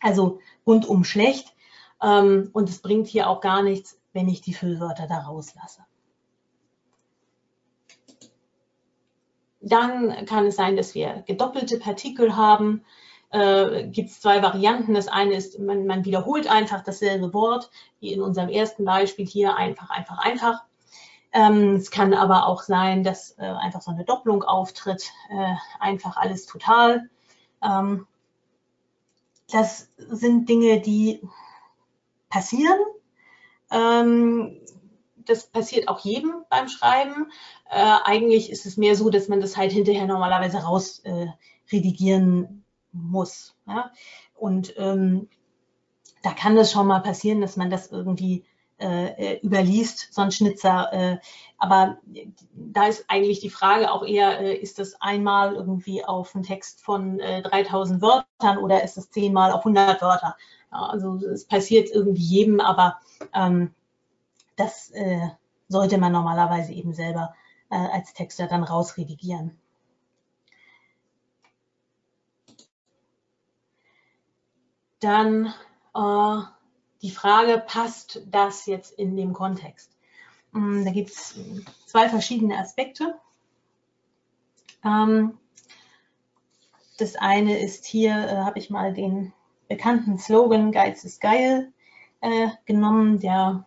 [0.00, 1.54] Also rundum schlecht.
[2.02, 5.84] Ähm, und es bringt hier auch gar nichts, wenn ich die Füllwörter da rauslasse.
[9.60, 12.82] Dann kann es sein, dass wir gedoppelte Partikel haben.
[13.30, 14.94] Äh, Gibt es zwei Varianten.
[14.94, 19.54] Das eine ist, man, man, wiederholt einfach dasselbe Wort, wie in unserem ersten Beispiel hier
[19.56, 20.64] einfach, einfach, einfach.
[21.32, 26.16] Ähm, es kann aber auch sein, dass äh, einfach so eine Doppelung auftritt, äh, einfach
[26.16, 27.10] alles total.
[27.62, 28.06] Ähm,
[29.50, 31.20] das sind Dinge, die
[32.30, 32.78] passieren.
[33.70, 34.60] Ähm,
[35.26, 37.30] das passiert auch jedem beim Schreiben.
[37.68, 41.26] Äh, eigentlich ist es mehr so, dass man das halt hinterher normalerweise raus äh,
[42.92, 43.56] muss.
[43.66, 43.90] Ja?
[44.34, 45.28] Und ähm,
[46.22, 48.44] da kann es schon mal passieren, dass man das irgendwie
[48.78, 50.92] äh, äh überliest, so ein Schnitzer.
[50.92, 51.18] Äh,
[51.58, 51.98] aber
[52.52, 56.82] da ist eigentlich die Frage auch eher, äh, ist das einmal irgendwie auf einen Text
[56.82, 60.36] von äh, 3000 Wörtern oder ist es zehnmal auf 100 Wörter?
[60.72, 63.00] Ja, also es passiert irgendwie jedem, aber
[63.34, 63.74] ähm,
[64.56, 65.28] das äh,
[65.68, 67.34] sollte man normalerweise eben selber
[67.70, 69.58] äh, als Texter dann rausredigieren.
[75.00, 75.54] Dann
[75.94, 76.42] äh,
[77.02, 79.90] die Frage, passt das jetzt in dem Kontext?
[80.54, 81.38] Ähm, da gibt es
[81.86, 83.18] zwei verschiedene Aspekte.
[84.84, 85.38] Ähm,
[86.98, 89.32] das eine ist hier, äh, habe ich mal den
[89.68, 91.72] bekannten Slogan Geiz ist geil
[92.20, 93.66] äh, genommen, der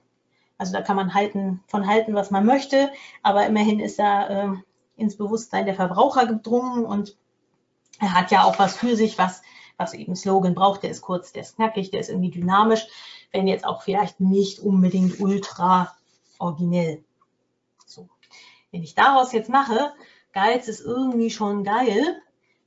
[0.60, 2.91] also da kann man halten, von halten, was man möchte,
[3.24, 7.18] aber immerhin ist er äh, ins Bewusstsein der Verbraucher gedrungen und
[8.00, 9.41] er hat ja auch was für sich, was,
[9.78, 10.84] was eben Slogan braucht.
[10.84, 12.86] Der ist kurz, der ist knackig, der ist irgendwie dynamisch,
[13.32, 15.95] wenn jetzt auch vielleicht nicht unbedingt ultra
[16.39, 17.04] originell.
[17.86, 18.10] So.
[18.72, 19.93] Wenn ich daraus jetzt mache,
[20.34, 22.22] Geiz ist irgendwie schon geil,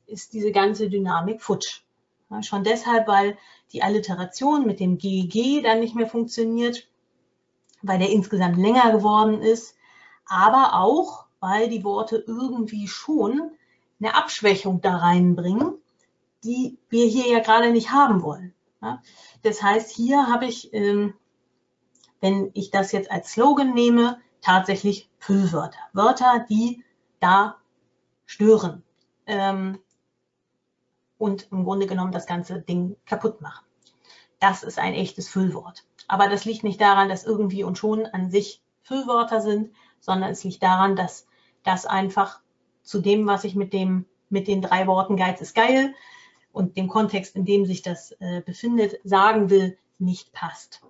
[0.06, 1.81] ist diese ganze Dynamik futsch.
[2.40, 3.36] Schon deshalb, weil
[3.72, 6.88] die Alliteration mit dem GG dann nicht mehr funktioniert
[7.82, 9.76] weil der insgesamt länger geworden ist,
[10.26, 13.50] aber auch, weil die Worte irgendwie schon
[14.00, 15.74] eine Abschwächung da reinbringen,
[16.44, 18.54] die wir hier ja gerade nicht haben wollen.
[19.42, 21.14] Das heißt, hier habe ich, ähm,
[22.20, 25.78] wenn ich das jetzt als Slogan nehme, tatsächlich Füllwörter.
[25.92, 26.82] Wörter, die
[27.20, 27.58] da
[28.26, 28.82] stören
[29.26, 29.78] ähm,
[31.22, 33.64] und im Grunde genommen das ganze Ding kaputt machen.
[34.40, 35.84] Das ist ein echtes Füllwort.
[36.08, 39.70] Aber das liegt nicht daran, dass irgendwie und schon an sich Füllwörter sind,
[40.00, 41.28] sondern es liegt daran, dass
[41.62, 42.40] das einfach
[42.82, 45.94] zu dem, was ich mit dem, mit den drei Worten Geiz ist geil
[46.50, 50.82] und dem Kontext, in dem sich das äh, befindet, sagen will, nicht passt.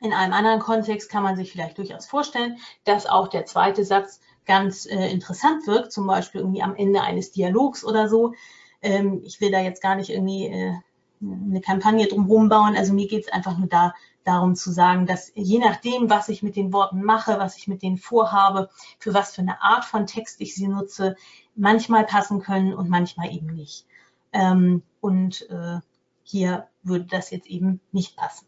[0.00, 4.20] In einem anderen Kontext kann man sich vielleicht durchaus vorstellen, dass auch der zweite Satz
[4.46, 8.32] ganz äh, interessant wirkt, zum Beispiel irgendwie am Ende eines Dialogs oder so.
[8.82, 10.74] Ähm, ich will da jetzt gar nicht irgendwie äh,
[11.20, 12.76] eine Kampagne drumherum bauen.
[12.76, 16.42] Also mir geht es einfach nur da, darum zu sagen, dass je nachdem, was ich
[16.42, 20.06] mit den Worten mache, was ich mit denen vorhabe, für was für eine Art von
[20.06, 21.16] Text ich sie nutze,
[21.54, 23.86] manchmal passen können und manchmal eben nicht.
[24.32, 25.80] Ähm, und äh,
[26.22, 28.46] hier würde das jetzt eben nicht passen.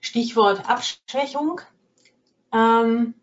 [0.00, 1.60] Stichwort Abschwächung.
[2.52, 3.14] Ähm,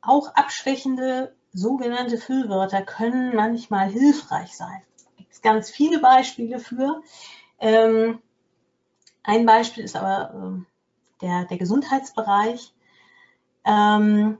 [0.00, 4.82] auch abschwächende sogenannte Füllwörter können manchmal hilfreich sein.
[5.06, 7.02] Es gibt ganz viele Beispiele für.
[7.58, 8.20] Ähm,
[9.22, 10.66] ein Beispiel ist aber ähm,
[11.22, 12.74] der, der Gesundheitsbereich.
[13.64, 14.38] Ähm,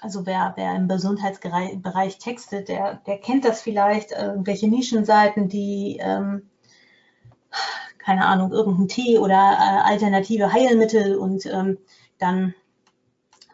[0.00, 6.50] also wer, wer im Gesundheitsbereich textet, der, der kennt das vielleicht, irgendwelche Nischenseiten, die, ähm,
[7.98, 11.78] keine Ahnung, irgendein Tee oder äh, alternative Heilmittel und ähm,
[12.18, 12.54] dann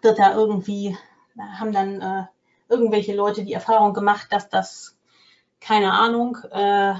[0.02, 0.96] wird da irgendwie
[1.40, 2.24] haben dann äh,
[2.68, 4.96] irgendwelche Leute die Erfahrung gemacht, dass das,
[5.60, 6.94] keine Ahnung, äh,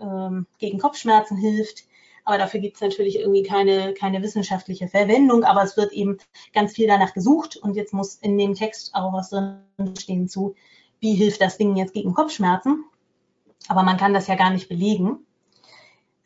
[0.00, 1.84] ähm, gegen Kopfschmerzen hilft.
[2.24, 5.44] Aber dafür gibt es natürlich irgendwie keine, keine wissenschaftliche Verwendung.
[5.44, 6.18] Aber es wird eben
[6.52, 7.56] ganz viel danach gesucht.
[7.56, 9.62] Und jetzt muss in dem Text auch was drin
[9.98, 10.54] stehen zu,
[11.00, 12.84] wie hilft das Ding jetzt gegen Kopfschmerzen.
[13.68, 15.26] Aber man kann das ja gar nicht belegen.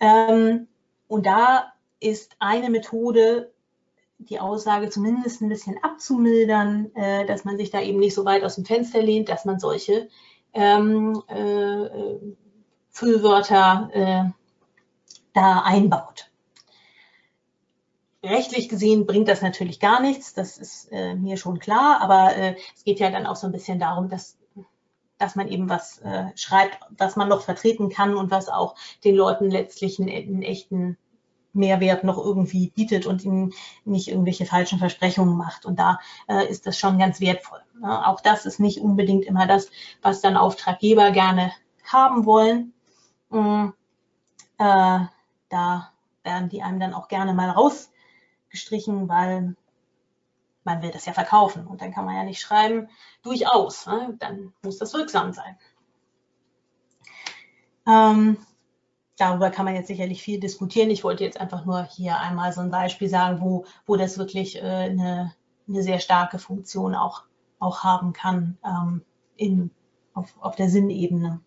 [0.01, 0.67] Ähm,
[1.07, 3.53] und da ist eine Methode,
[4.29, 8.45] die Aussage zumindest ein bisschen abzumildern, äh, dass man sich da eben nicht so weit
[8.45, 10.09] aus dem Fenster lehnt, dass man solche
[10.53, 11.89] ähm, äh,
[12.91, 14.25] Füllwörter äh,
[15.33, 16.31] da einbaut.
[18.25, 22.57] Rechtlich gesehen bringt das natürlich gar nichts, das ist äh, mir schon klar, aber äh,
[22.77, 24.39] es geht ja dann auch so ein bisschen darum, dass,
[25.19, 29.17] dass man eben was äh, schreibt, was man noch vertreten kann und was auch den
[29.17, 30.99] Leuten letztlich einen, einen echten
[31.53, 33.53] Mehrwert noch irgendwie bietet und ihnen
[33.85, 35.67] nicht irgendwelche falschen Versprechungen macht.
[35.67, 35.99] Und da
[36.29, 37.61] äh, ist das schon ganz wertvoll.
[37.81, 38.07] Ne?
[38.07, 41.53] Auch das ist nicht unbedingt immer das, was dann Auftraggeber gerne
[41.85, 42.73] haben wollen.
[43.33, 43.75] Ähm,
[44.59, 45.01] äh,
[45.49, 45.93] da
[46.23, 49.57] werden die einem dann auch gerne mal rausgestrichen, weil
[50.65, 51.67] man will das ja verkaufen.
[51.67, 52.89] Und dann kann man ja nicht schreiben,
[53.23, 53.87] durchaus.
[53.87, 54.17] Ne?
[54.19, 55.59] Dann muss das wirksam sein.
[57.87, 58.37] Ähm,
[59.17, 60.91] darüber kann man jetzt sicherlich viel diskutieren.
[60.91, 64.57] Ich wollte jetzt einfach nur hier einmal so ein Beispiel sagen, wo, wo das wirklich
[64.57, 65.35] äh, eine,
[65.69, 67.23] eine sehr starke Funktion auch,
[67.59, 69.03] auch haben kann ähm,
[69.37, 69.71] in,
[70.15, 71.41] auf, auf der Sinnebene.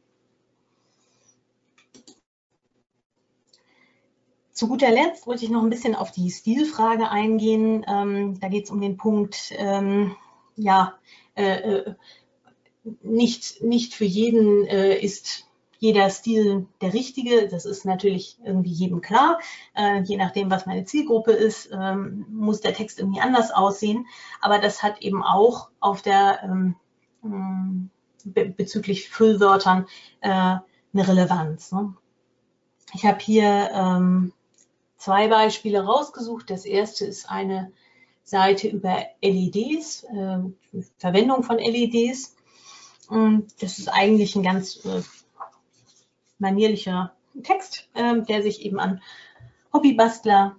[4.51, 7.86] Zu guter Letzt wollte ich noch ein bisschen auf die Stilfrage eingehen.
[7.89, 10.16] Ähm, da geht es um den Punkt, ähm,
[10.55, 10.93] ja,
[11.36, 11.95] äh, äh,
[13.01, 15.45] nicht, nicht für jeden äh, ist
[15.80, 17.48] jeder Stil der richtige.
[17.48, 19.40] Das ist natürlich irgendwie jedem klar.
[19.76, 24.08] Äh, je nachdem, was meine Zielgruppe ist, ähm, muss der Text irgendwie anders aussehen.
[24.42, 26.76] Aber das hat eben auch auf der ähm,
[27.22, 27.90] mm,
[28.26, 29.86] be bezüglich Füllwörtern
[30.22, 30.62] äh, eine
[30.94, 31.72] Relevanz.
[31.72, 31.96] Ne?
[32.94, 34.34] Ich habe hier ähm,
[34.98, 36.50] zwei Beispiele rausgesucht.
[36.50, 37.72] Das erste ist eine
[38.24, 40.40] Seite über LEDs, äh,
[40.98, 42.36] Verwendung von LEDs.
[43.08, 45.04] Und das ist eigentlich ein ganz äh,
[46.38, 47.14] manierlicher
[47.44, 49.02] Text, ähm, der sich eben an
[49.74, 50.56] Hobbybastler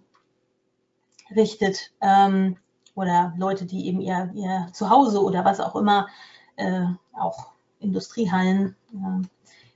[1.35, 2.57] richtet ähm,
[2.95, 6.09] oder Leute, die eben ihr, ihr Zuhause oder was auch immer
[6.57, 9.27] äh, auch Industriehallen äh,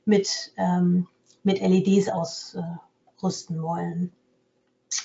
[0.04, 1.06] mit, ähm,
[1.42, 4.12] mit LEDs ausrüsten wollen.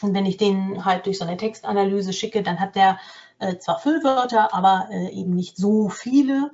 [0.02, 3.00] Und wenn ich den halt durch so eine Textanalyse schicke, dann hat der
[3.40, 6.52] äh, zwar Füllwörter, aber äh, eben nicht so viele.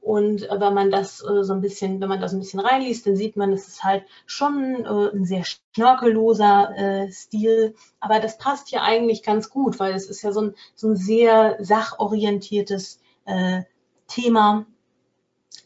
[0.00, 3.06] Und äh, wenn man das äh, so ein bisschen, wenn man das ein bisschen reinliest,
[3.06, 7.74] dann sieht man, es ist halt schon äh, ein sehr schnörkelloser Stil.
[8.00, 10.96] Aber das passt ja eigentlich ganz gut, weil es ist ja so ein, so ein
[10.96, 13.00] sehr sachorientiertes
[14.06, 14.66] Thema.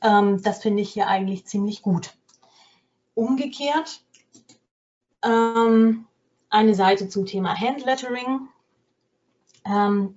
[0.03, 2.15] Ähm, das finde ich hier eigentlich ziemlich gut.
[3.15, 4.03] Umgekehrt,
[5.23, 6.07] ähm,
[6.51, 8.49] eine Seite zum Thema Handlettering.
[9.65, 10.15] Ähm,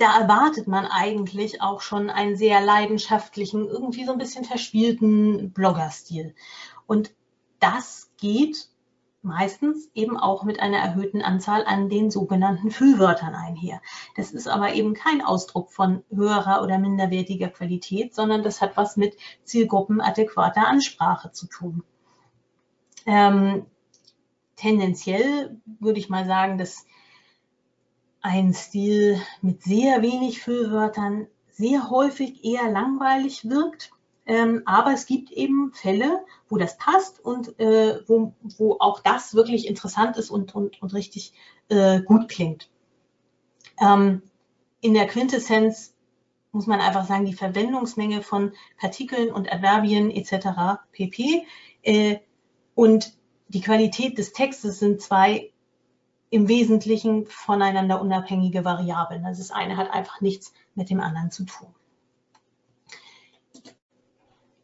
[0.00, 6.34] da erwartet man eigentlich auch schon einen sehr leidenschaftlichen, irgendwie so ein bisschen verspielten Bloggerstil.
[6.86, 7.12] Und
[7.58, 8.70] das geht
[9.20, 13.82] meistens eben auch mit einer erhöhten Anzahl an den sogenannten Füllwörtern einher.
[14.16, 18.96] Das ist aber eben kein Ausdruck von höherer oder minderwertiger Qualität, sondern das hat was
[18.96, 21.84] mit zielgruppenadäquater Ansprache zu tun.
[23.04, 23.66] Ähm,
[24.56, 26.86] tendenziell würde ich mal sagen, dass
[28.22, 33.90] ein Stil mit sehr wenig Füllwörtern sehr häufig eher langweilig wirkt.
[34.26, 39.34] Ähm, aber es gibt eben Fälle, wo das passt und äh, wo, wo auch das
[39.34, 41.32] wirklich interessant ist und, und, und richtig
[41.68, 42.68] äh, gut klingt.
[43.80, 44.22] Ähm,
[44.80, 45.94] in der Quintessenz
[46.52, 50.80] muss man einfach sagen, die Verwendungsmenge von Partikeln und Adverbien etc.
[50.92, 51.46] pp.
[51.82, 52.18] Äh,
[52.74, 53.14] und
[53.48, 55.50] die Qualität des Textes sind zwei
[56.30, 59.24] im Wesentlichen voneinander unabhängige Variablen.
[59.24, 61.74] Also das eine hat einfach nichts mit dem anderen zu tun.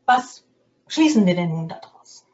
[0.06, 0.46] Was
[0.86, 2.24] schließen wir denn nun daraus?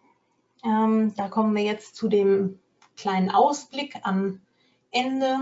[0.62, 2.60] Ähm, da kommen wir jetzt zu dem
[2.96, 4.42] kleinen Ausblick am
[4.90, 5.38] Ende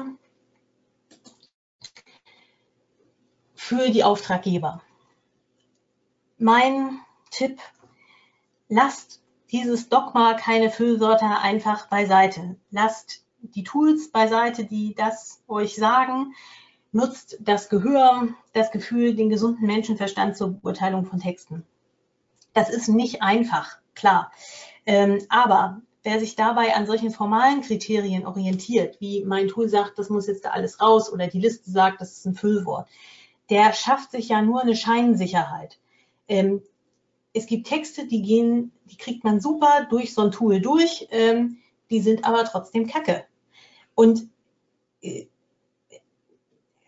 [3.57, 4.81] für die Auftraggeber.
[6.39, 7.61] Mein Tipp,
[8.69, 9.21] lasst
[9.51, 12.57] dieses Dogma keine Füllwörter einfach beiseite.
[12.71, 16.35] Lasst die Tools beiseite, die das euch sagen.
[16.93, 21.65] Nutzt das Gehör, das Gefühl, den gesunden Menschenverstand zur Beurteilung von Texten.
[22.53, 24.33] Das ist nicht einfach, klar.
[24.87, 30.11] Ähm, aber wer sich dabei an solchen formalen Kriterien orientiert, wie mein Tool sagt, das
[30.11, 32.89] muss jetzt da alles raus oder die Liste sagt, das ist ein Füllwort,
[33.51, 35.79] der schafft sich ja nur eine Scheinsicherheit.
[36.29, 36.63] Ähm,
[37.33, 41.59] es gibt Texte, die gehen, die kriegt man super durch so ein Tool durch, ähm,
[41.91, 43.25] die sind aber trotzdem kacke.
[44.01, 44.31] Und
[45.03, 45.27] äh,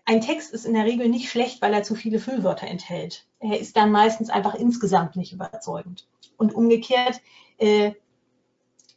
[0.07, 3.27] ein Text ist in der Regel nicht schlecht, weil er zu viele Füllwörter enthält.
[3.39, 6.09] Er ist dann meistens einfach insgesamt nicht überzeugend.
[6.39, 7.21] Und umgekehrt
[7.59, 7.93] äh,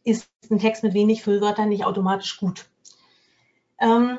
[0.05, 2.69] ist ein Text mit wenig Füllwörtern nicht automatisch gut.
[3.81, 4.17] Ähm,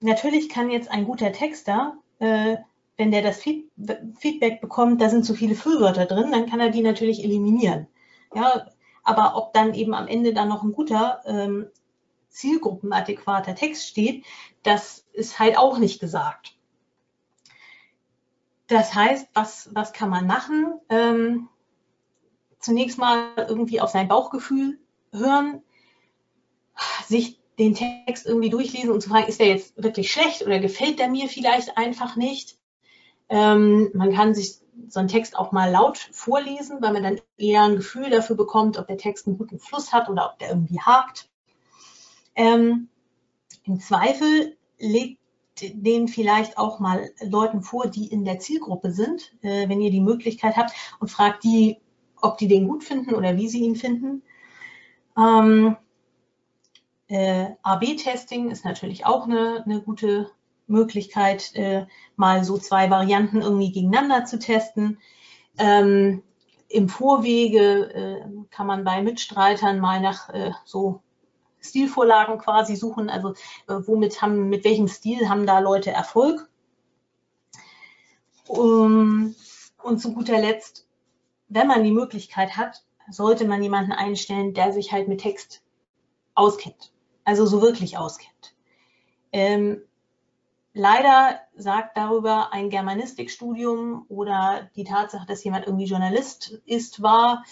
[0.00, 2.56] natürlich kann jetzt ein guter Texter, äh,
[2.96, 6.80] wenn der das Feedback bekommt, da sind zu viele Füllwörter drin, dann kann er die
[6.80, 7.86] natürlich eliminieren.
[8.34, 8.66] Ja,
[9.02, 11.66] aber ob dann eben am Ende dann noch ein guter, ähm,
[12.32, 14.24] zielgruppenadäquater Text steht,
[14.62, 16.56] das ist halt auch nicht gesagt.
[18.66, 20.80] Das heißt, was, was kann man machen?
[20.88, 21.48] Ähm,
[22.58, 24.78] zunächst mal irgendwie auf sein Bauchgefühl
[25.12, 25.62] hören,
[27.06, 30.98] sich den Text irgendwie durchlesen und zu fragen, ist der jetzt wirklich schlecht oder gefällt
[30.98, 32.58] der mir vielleicht einfach nicht?
[33.28, 37.62] Ähm, man kann sich so einen Text auch mal laut vorlesen, weil man dann eher
[37.62, 40.80] ein Gefühl dafür bekommt, ob der Text einen guten Fluss hat oder ob der irgendwie
[40.80, 41.28] hakt.
[42.34, 42.88] Ähm,
[43.64, 45.18] Im Zweifel legt
[45.60, 50.00] den vielleicht auch mal Leuten vor, die in der Zielgruppe sind, äh, wenn ihr die
[50.00, 51.78] Möglichkeit habt und fragt die,
[52.20, 54.22] ob die den gut finden oder wie sie ihn finden.
[55.16, 55.76] Ähm,
[57.08, 60.30] äh, AB-Testing ist natürlich auch eine, eine gute
[60.66, 64.98] Möglichkeit, äh, mal so zwei Varianten irgendwie gegeneinander zu testen.
[65.58, 66.22] Ähm,
[66.68, 71.02] Im Vorwege äh, kann man bei Mitstreitern mal nach äh, so
[71.62, 73.34] Stilvorlagen quasi suchen, also
[73.68, 76.48] äh, womit haben, mit welchem Stil haben da Leute Erfolg.
[78.48, 79.34] Um,
[79.82, 80.86] und zu guter Letzt,
[81.48, 85.62] wenn man die Möglichkeit hat, sollte man jemanden einstellen, der sich halt mit Text
[86.34, 86.92] auskennt.
[87.24, 88.54] Also so wirklich auskennt.
[89.32, 89.82] Ähm,
[90.74, 97.44] Leider sagt darüber ein Germanistikstudium oder die Tatsache, dass jemand irgendwie Journalist ist, war,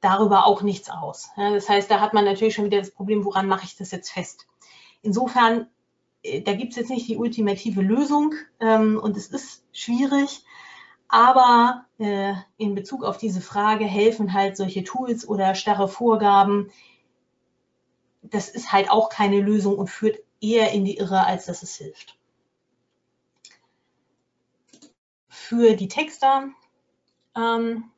[0.00, 1.30] darüber auch nichts aus.
[1.36, 4.10] das heißt, da hat man natürlich schon wieder das Problem, woran mache ich das jetzt
[4.10, 4.46] fest?
[5.02, 5.68] Insofern,
[6.22, 10.44] äh, da gibt es jetzt nicht die ultimative Lösung ähm, und es ist schwierig,
[11.08, 16.70] aber äh, in Bezug auf diese Frage helfen halt solche Tools oder starre Vorgaben.
[18.22, 21.74] Das ist halt auch keine Lösung und führt eher in die Irre, als dass es
[21.74, 22.16] hilft.
[25.28, 26.50] Für die Texter
[27.36, 27.90] Ähm,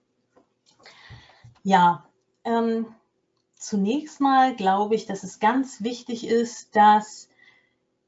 [1.63, 2.07] ja,
[2.45, 2.87] ähm,
[3.57, 7.29] zunächst mal glaube ich, dass es ganz wichtig ist, dass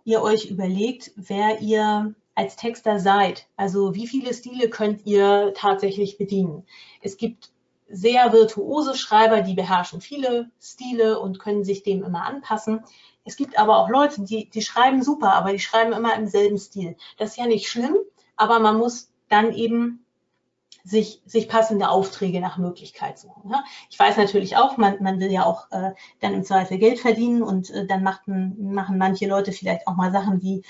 [0.04, 3.46] ihr euch überlegt, wer ihr als Texter seid.
[3.56, 6.64] Also wie viele Stile könnt ihr tatsächlich bedienen?
[7.00, 7.50] Es gibt
[7.88, 12.82] sehr virtuose Schreiber, die beherrschen viele Stile und können sich dem immer anpassen.
[13.24, 16.58] Es gibt aber auch Leute, die, die schreiben super, aber die schreiben immer im selben
[16.58, 16.96] Stil.
[17.18, 17.96] Das ist ja nicht schlimm,
[18.36, 20.03] aber man muss dann eben
[20.84, 23.50] sich, sich passende Aufträge nach Möglichkeit suchen.
[23.50, 23.64] Ja?
[23.88, 27.42] Ich weiß natürlich auch, man, man will ja auch äh, dann im Zweifel Geld verdienen
[27.42, 30.62] und äh, dann machten, machen manche Leute vielleicht auch mal Sachen, die,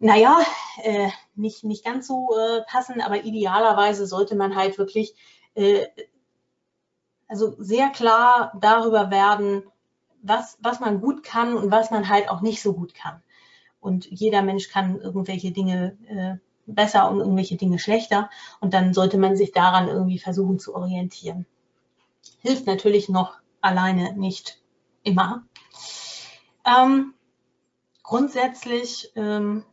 [0.00, 0.40] naja,
[0.82, 5.14] äh, nicht, nicht ganz so äh, passen, aber idealerweise sollte man halt wirklich
[5.54, 5.86] äh,
[7.28, 9.62] also sehr klar darüber werden,
[10.20, 13.22] was, was man gut kann und was man halt auch nicht so gut kann.
[13.80, 16.36] Und jeder Mensch kann irgendwelche Dinge äh,
[16.66, 18.30] besser und irgendwelche Dinge schlechter.
[18.60, 21.46] Und dann sollte man sich daran irgendwie versuchen zu orientieren.
[22.40, 24.60] Hilft natürlich noch alleine nicht
[25.02, 25.44] immer.
[26.64, 27.14] Ähm,
[28.02, 29.64] grundsätzlich ähm,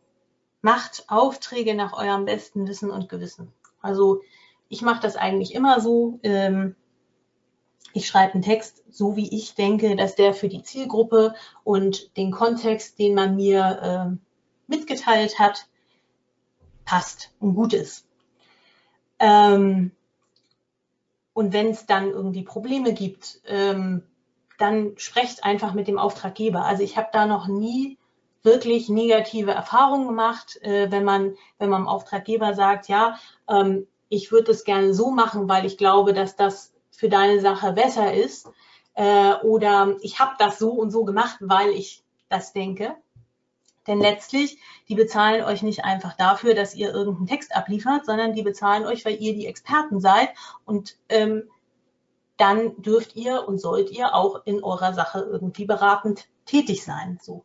[0.62, 3.54] macht Aufträge nach eurem besten Wissen und Gewissen.
[3.82, 4.22] Also
[4.68, 6.20] ich mache das eigentlich immer so.
[6.24, 6.76] Ähm,
[7.94, 11.34] ich schreibe einen Text so, wie ich denke, dass der für die Zielgruppe
[11.64, 14.18] und den Kontext, den man mir äh,
[14.68, 15.68] mitgeteilt hat,
[16.90, 18.08] passt und gut ist.
[19.20, 19.92] Ähm,
[21.34, 24.02] und wenn es dann irgendwie Probleme gibt, ähm,
[24.58, 26.66] dann sprecht einfach mit dem Auftraggeber.
[26.66, 28.00] Also ich habe da noch nie
[28.42, 34.32] wirklich negative Erfahrungen gemacht, äh, wenn man wenn man dem Auftraggeber sagt, ja, ähm, ich
[34.32, 38.50] würde es gerne so machen, weil ich glaube, dass das für deine Sache besser ist.
[38.96, 42.96] Äh, oder ich habe das so und so gemacht, weil ich das denke.
[43.90, 48.44] Denn letztlich, die bezahlen euch nicht einfach dafür, dass ihr irgendeinen Text abliefert, sondern die
[48.44, 50.30] bezahlen euch, weil ihr die Experten seid.
[50.64, 51.50] Und ähm,
[52.38, 57.20] dann dürft ihr und sollt ihr auch in eurer Sache irgendwie beratend tätig sein.
[57.20, 57.44] So.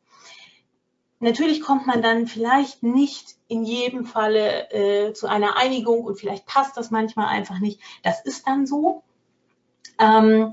[1.18, 6.44] Natürlich kommt man dann vielleicht nicht in jedem Falle äh, zu einer Einigung und vielleicht
[6.44, 7.80] passt das manchmal einfach nicht.
[8.02, 9.02] Das ist dann so.
[9.98, 10.52] Ähm,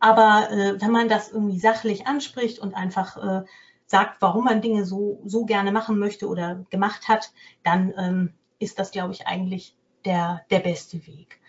[0.00, 3.44] aber äh, wenn man das irgendwie sachlich anspricht und einfach äh,
[3.86, 7.32] sagt, warum man Dinge so, so gerne machen möchte oder gemacht hat,
[7.62, 11.40] dann ähm, ist das, glaube ich, eigentlich der, der beste Weg.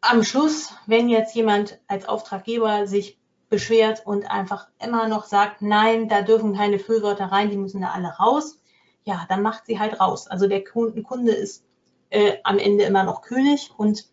[0.00, 6.08] Am Schluss, wenn jetzt jemand als Auftraggeber sich beschwert und einfach immer noch sagt, nein,
[6.08, 8.60] da dürfen keine Füllwörter rein, die müssen da alle raus,
[9.04, 10.28] ja, dann macht sie halt raus.
[10.28, 11.64] Also der Kunde ist
[12.10, 14.06] äh, am Ende immer noch König und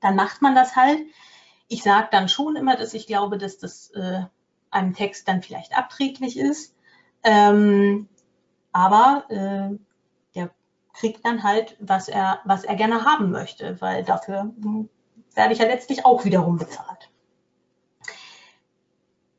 [0.00, 1.00] dann macht man das halt.
[1.68, 4.24] Ich sage dann schon immer, dass ich glaube, dass das äh,
[4.70, 6.74] einem Text dann vielleicht abträglich ist.
[7.22, 8.08] Ähm,
[8.72, 9.78] aber äh,
[10.34, 10.50] der
[10.94, 14.88] kriegt dann halt, was er, was er gerne haben möchte, weil dafür hm,
[15.34, 17.10] werde ich ja letztlich auch wiederum bezahlt.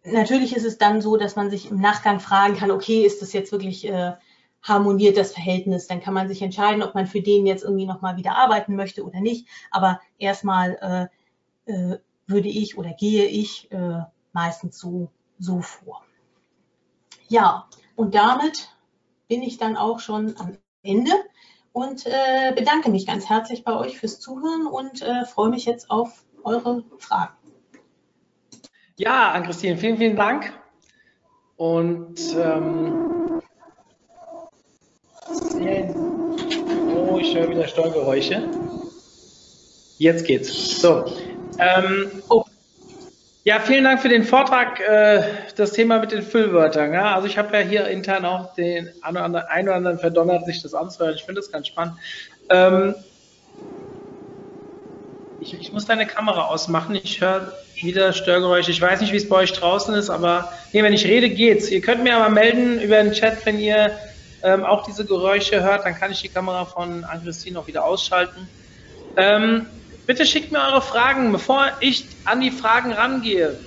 [0.04, 3.34] Natürlich ist es dann so, dass man sich im Nachgang fragen kann, okay, ist das
[3.34, 4.14] jetzt wirklich äh,
[4.64, 5.88] harmoniert das Verhältnis?
[5.88, 9.04] Dann kann man sich entscheiden, ob man für den jetzt irgendwie nochmal wieder arbeiten möchte
[9.04, 9.48] oder nicht.
[9.70, 11.10] Aber erstmal
[11.68, 14.02] äh, äh, würde ich oder gehe ich äh,
[14.34, 15.12] meistens so
[15.42, 16.04] so vor.
[17.28, 18.70] Ja, und damit
[19.28, 21.12] bin ich dann auch schon am Ende
[21.74, 25.90] und äh, bedanke mich ganz herzlich bei euch fürs Zuhören und äh, freue mich jetzt
[25.90, 27.34] auf eure Fragen.
[28.98, 30.54] Ja, an Christine, vielen, vielen Dank.
[31.56, 33.42] Und ähm,
[36.88, 38.50] oh, ich höre wieder Steuergeräusche.
[39.98, 40.82] Jetzt geht's.
[40.82, 41.06] So.
[41.60, 42.44] Ähm, oh,
[43.44, 44.80] ja, vielen Dank für den Vortrag.
[44.80, 45.24] Äh,
[45.56, 46.94] das Thema mit den Füllwörtern.
[46.94, 51.16] Also ich habe ja hier intern auch den einen oder anderen verdonnert, sich das anzuhören.
[51.16, 51.96] Ich finde das ganz spannend.
[52.50, 52.94] Ähm,
[55.40, 56.94] ich, ich, muss deine Kamera ausmachen.
[56.94, 58.70] Ich höre wieder Störgeräusche.
[58.70, 61.72] Ich weiß nicht, wie es bei euch draußen ist, aber nee, wenn ich rede, geht's.
[61.72, 63.98] Ihr könnt mir aber melden über den Chat, wenn ihr
[64.44, 65.86] ähm, auch diese Geräusche hört.
[65.86, 68.48] Dann kann ich die Kamera von Ann-Christine auch wieder ausschalten.
[69.16, 69.66] Ähm,
[70.06, 73.60] Bitte schickt mir eure Fragen, bevor ich an die Fragen rangehe.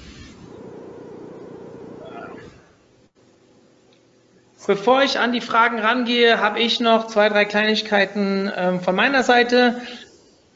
[4.66, 9.22] Bevor ich an die Fragen rangehe, habe ich noch zwei, drei Kleinigkeiten ähm, von meiner
[9.22, 9.82] Seite.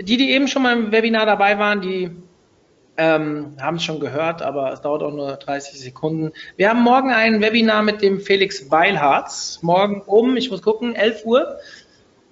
[0.01, 2.11] Die, die eben schon mal im Webinar dabei waren, die
[2.97, 6.33] ähm, haben es schon gehört, aber es dauert auch nur 30 Sekunden.
[6.57, 9.59] Wir haben morgen ein Webinar mit dem Felix Beilharz.
[9.63, 11.59] Morgen um, ich muss gucken, 11 Uhr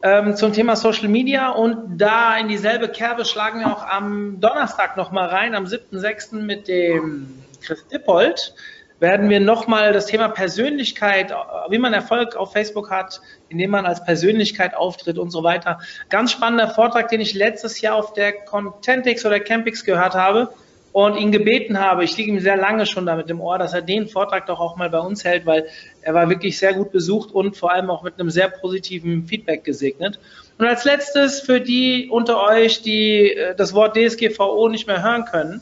[0.06, 4.96] ähm, zum Thema Social Media und da in dieselbe Kerbe schlagen wir auch am Donnerstag
[4.96, 6.36] nochmal rein, am 7.6.
[6.36, 8.54] mit dem Chris Dippold.
[9.00, 11.34] werden wir nochmal das Thema Persönlichkeit,
[11.68, 15.80] wie man Erfolg auf Facebook hat, indem man als Persönlichkeit auftritt und so weiter.
[16.08, 20.50] Ganz spannender Vortrag, den ich letztes Jahr auf der Contentix oder Campix gehört habe
[20.96, 22.04] und ihn gebeten habe.
[22.04, 24.76] Ich liege ihm sehr lange schon damit im Ohr, dass er den Vortrag doch auch
[24.76, 25.66] mal bei uns hält, weil
[26.00, 29.62] er war wirklich sehr gut besucht und vor allem auch mit einem sehr positiven Feedback
[29.62, 30.18] gesegnet.
[30.56, 35.26] Und als letztes für die unter euch, die äh, das Wort DSGVO nicht mehr hören
[35.26, 35.60] können,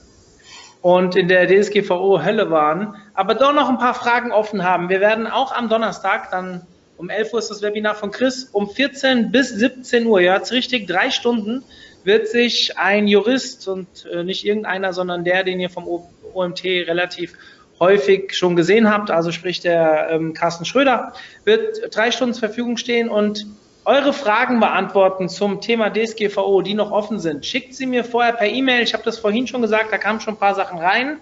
[0.83, 4.89] und in der DSGVO Hölle waren, aber doch noch ein paar Fragen offen haben.
[4.89, 6.65] Wir werden auch am Donnerstag, dann
[6.97, 10.53] um 11 Uhr ist das Webinar von Chris, um 14 bis 17 Uhr, ja, jetzt
[10.53, 11.65] richtig drei Stunden,
[12.05, 15.89] wird sich ein Jurist und äh, nicht irgendeiner, sondern der, den ihr vom
[16.33, 17.35] OMT relativ
[17.81, 21.13] häufig schon gesehen habt, also sprich der ähm, Carsten Schröder,
[21.45, 23.47] wird drei Stunden zur Verfügung stehen und
[23.85, 27.45] eure Fragen beantworten zum Thema DSGVO, die noch offen sind.
[27.45, 28.83] Schickt sie mir vorher per E-Mail.
[28.83, 31.19] Ich habe das vorhin schon gesagt, da kamen schon ein paar Sachen rein.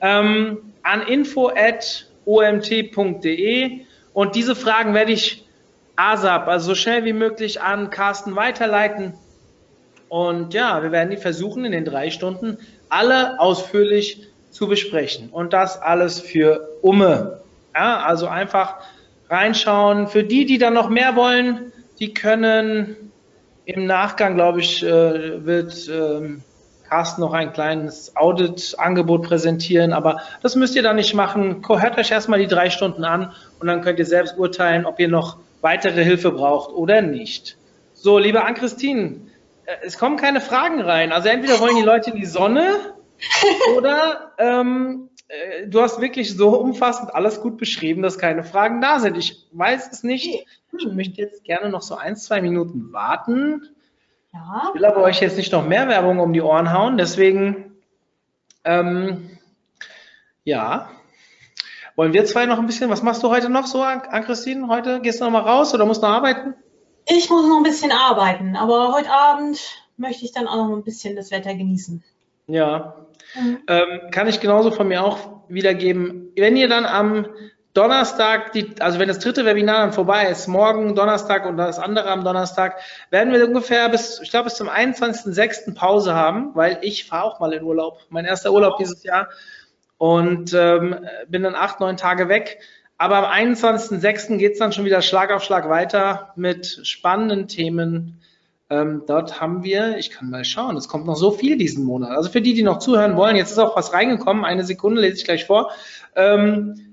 [0.00, 1.90] Ähm, an info.omt.de
[4.12, 5.46] und diese Fragen werde ich
[5.94, 9.14] ASAP, also so schnell wie möglich an Carsten weiterleiten.
[10.12, 12.58] Und ja, wir werden die versuchen, in den drei Stunden
[12.90, 15.30] alle ausführlich zu besprechen.
[15.30, 17.40] Und das alles für Umme.
[17.74, 18.74] Ja, also einfach
[19.30, 20.08] reinschauen.
[20.08, 23.10] Für die, die dann noch mehr wollen, die können
[23.64, 26.42] im Nachgang, glaube ich, äh, wird ähm,
[26.86, 31.62] Carsten noch ein kleines Audit-Angebot präsentieren, aber das müsst ihr dann nicht machen.
[31.66, 35.08] Hört euch erstmal die drei Stunden an und dann könnt ihr selbst urteilen, ob ihr
[35.08, 37.56] noch weitere Hilfe braucht oder nicht.
[37.94, 39.31] So, liebe Ann-Christine,
[39.82, 41.12] es kommen keine Fragen rein.
[41.12, 42.94] Also entweder wollen die Leute in die Sonne
[43.76, 48.98] oder ähm, äh, du hast wirklich so umfassend alles gut beschrieben, dass keine Fragen da
[49.00, 49.16] sind.
[49.16, 50.46] Ich weiß es nicht.
[50.78, 53.68] Ich möchte jetzt gerne noch so ein, zwei Minuten warten.
[54.32, 54.68] Ja.
[54.68, 56.96] Ich will aber euch jetzt nicht noch mehr Werbung um die Ohren hauen.
[56.96, 57.76] Deswegen,
[58.64, 59.38] ähm,
[60.44, 60.90] ja.
[61.94, 64.68] Wollen wir zwei noch ein bisschen, was machst du heute noch so, Ann-Christine?
[64.68, 66.54] Heute gehst du noch mal raus oder musst du noch arbeiten?
[67.06, 69.60] Ich muss noch ein bisschen arbeiten, aber heute Abend
[69.96, 72.02] möchte ich dann auch noch ein bisschen das Wetter genießen.
[72.46, 72.96] Ja,
[73.34, 73.58] mhm.
[73.66, 76.32] ähm, kann ich genauso von mir auch wiedergeben.
[76.36, 77.26] Wenn ihr dann am
[77.74, 82.10] Donnerstag, die, also wenn das dritte Webinar dann vorbei ist, morgen Donnerstag und das andere
[82.10, 82.78] am Donnerstag,
[83.10, 85.74] werden wir ungefähr bis, ich glaube, bis zum 21.06.
[85.74, 88.00] Pause haben, weil ich fahre auch mal in Urlaub.
[88.10, 89.28] Mein erster Urlaub dieses Jahr
[89.96, 92.58] und ähm, bin dann acht, neun Tage weg.
[92.98, 94.36] Aber am 21.06.
[94.36, 98.20] geht es dann schon wieder Schlag auf Schlag weiter mit spannenden Themen.
[98.70, 102.12] Ähm, dort haben wir, ich kann mal schauen, es kommt noch so viel diesen Monat.
[102.12, 105.16] Also für die, die noch zuhören wollen, jetzt ist auch was reingekommen, eine Sekunde lese
[105.16, 105.72] ich gleich vor.
[106.16, 106.92] Ähm,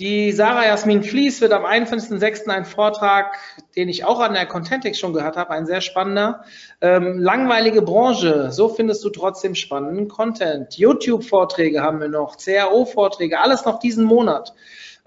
[0.00, 2.48] die Sarah Jasmin Fließ wird am 21.06.
[2.48, 3.36] einen Vortrag,
[3.76, 6.42] den ich auch an der Contentix schon gehört habe, ein sehr spannender.
[6.80, 10.78] Ähm, langweilige Branche, so findest du trotzdem spannenden Content.
[10.78, 14.54] YouTube-Vorträge haben wir noch, CRO-Vorträge, alles noch diesen Monat.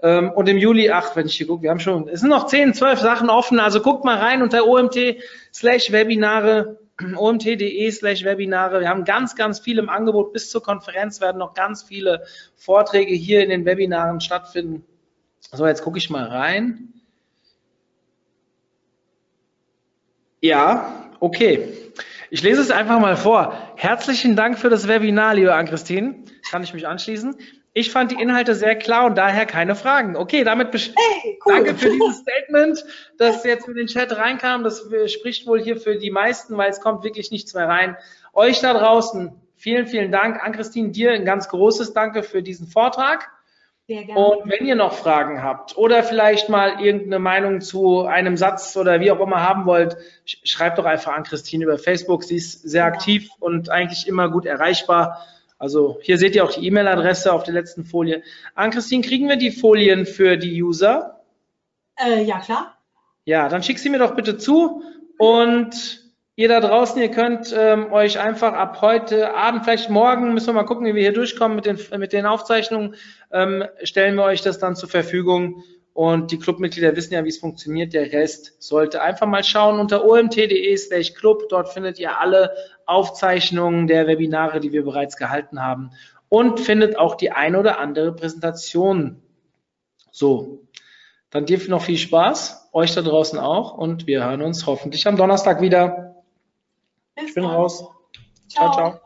[0.04, 2.46] Ähm, und im Juli, ach, wenn ich hier gucke, wir haben schon, es sind noch
[2.46, 5.16] 10, 12 Sachen offen, also guckt mal rein unter OMT
[5.50, 6.78] slash Webinare
[7.16, 8.80] omt.de slash Webinare.
[8.80, 10.34] Wir haben ganz, ganz viel im Angebot.
[10.34, 12.24] Bis zur Konferenz werden noch ganz viele
[12.54, 14.84] Vorträge hier in den Webinaren stattfinden.
[15.40, 16.92] So, jetzt gucke ich mal rein.
[20.42, 21.72] Ja, okay.
[22.30, 23.72] Ich lese es einfach mal vor.
[23.76, 26.24] Herzlichen Dank für das Webinar, liebe Ann-Christine.
[26.50, 27.36] Kann ich mich anschließen?
[27.76, 30.16] Ich fand die Inhalte sehr klar und daher keine Fragen.
[30.16, 31.54] Okay, damit hey, cool.
[31.54, 32.84] danke für dieses Statement,
[33.18, 34.62] das jetzt in den Chat reinkam.
[34.62, 37.96] Das spricht wohl hier für die meisten, weil es kommt wirklich nichts mehr rein.
[38.32, 40.40] Euch da draußen, vielen, vielen Dank.
[40.40, 43.28] An Christine, dir ein ganz großes Danke für diesen Vortrag.
[43.88, 44.20] Sehr gerne.
[44.20, 49.00] Und wenn ihr noch Fragen habt oder vielleicht mal irgendeine Meinung zu einem Satz oder
[49.00, 52.22] wie auch immer haben wollt, schreibt doch einfach an Christine über Facebook.
[52.22, 55.26] Sie ist sehr aktiv und eigentlich immer gut erreichbar.
[55.58, 58.22] Also hier seht ihr auch die E-Mail-Adresse auf der letzten Folie.
[58.54, 61.20] Ann-Christine, kriegen wir die Folien für die User?
[61.96, 62.76] Äh, ja, klar.
[63.24, 64.82] Ja, dann schick sie mir doch bitte zu
[65.16, 66.02] und
[66.36, 70.54] ihr da draußen, ihr könnt ähm, euch einfach ab heute Abend, vielleicht morgen, müssen wir
[70.54, 72.96] mal gucken, wie wir hier durchkommen mit den, mit den Aufzeichnungen,
[73.32, 75.62] ähm, stellen wir euch das dann zur Verfügung
[75.94, 77.94] und die Clubmitglieder wissen ja, wie es funktioniert.
[77.94, 81.48] Der Rest sollte einfach mal schauen unter omt.de slash club.
[81.48, 82.50] Dort findet ihr alle
[82.86, 85.90] Aufzeichnungen der Webinare, die wir bereits gehalten haben
[86.28, 89.22] und findet auch die eine oder andere Präsentation.
[90.10, 90.64] So,
[91.30, 95.16] dann dir noch viel Spaß, euch da draußen auch und wir hören uns hoffentlich am
[95.16, 96.22] Donnerstag wieder.
[97.14, 97.52] Bis ich bin dann.
[97.52, 97.84] raus.
[98.48, 98.72] ciao.
[98.72, 98.90] ciao.
[98.90, 99.00] ciao.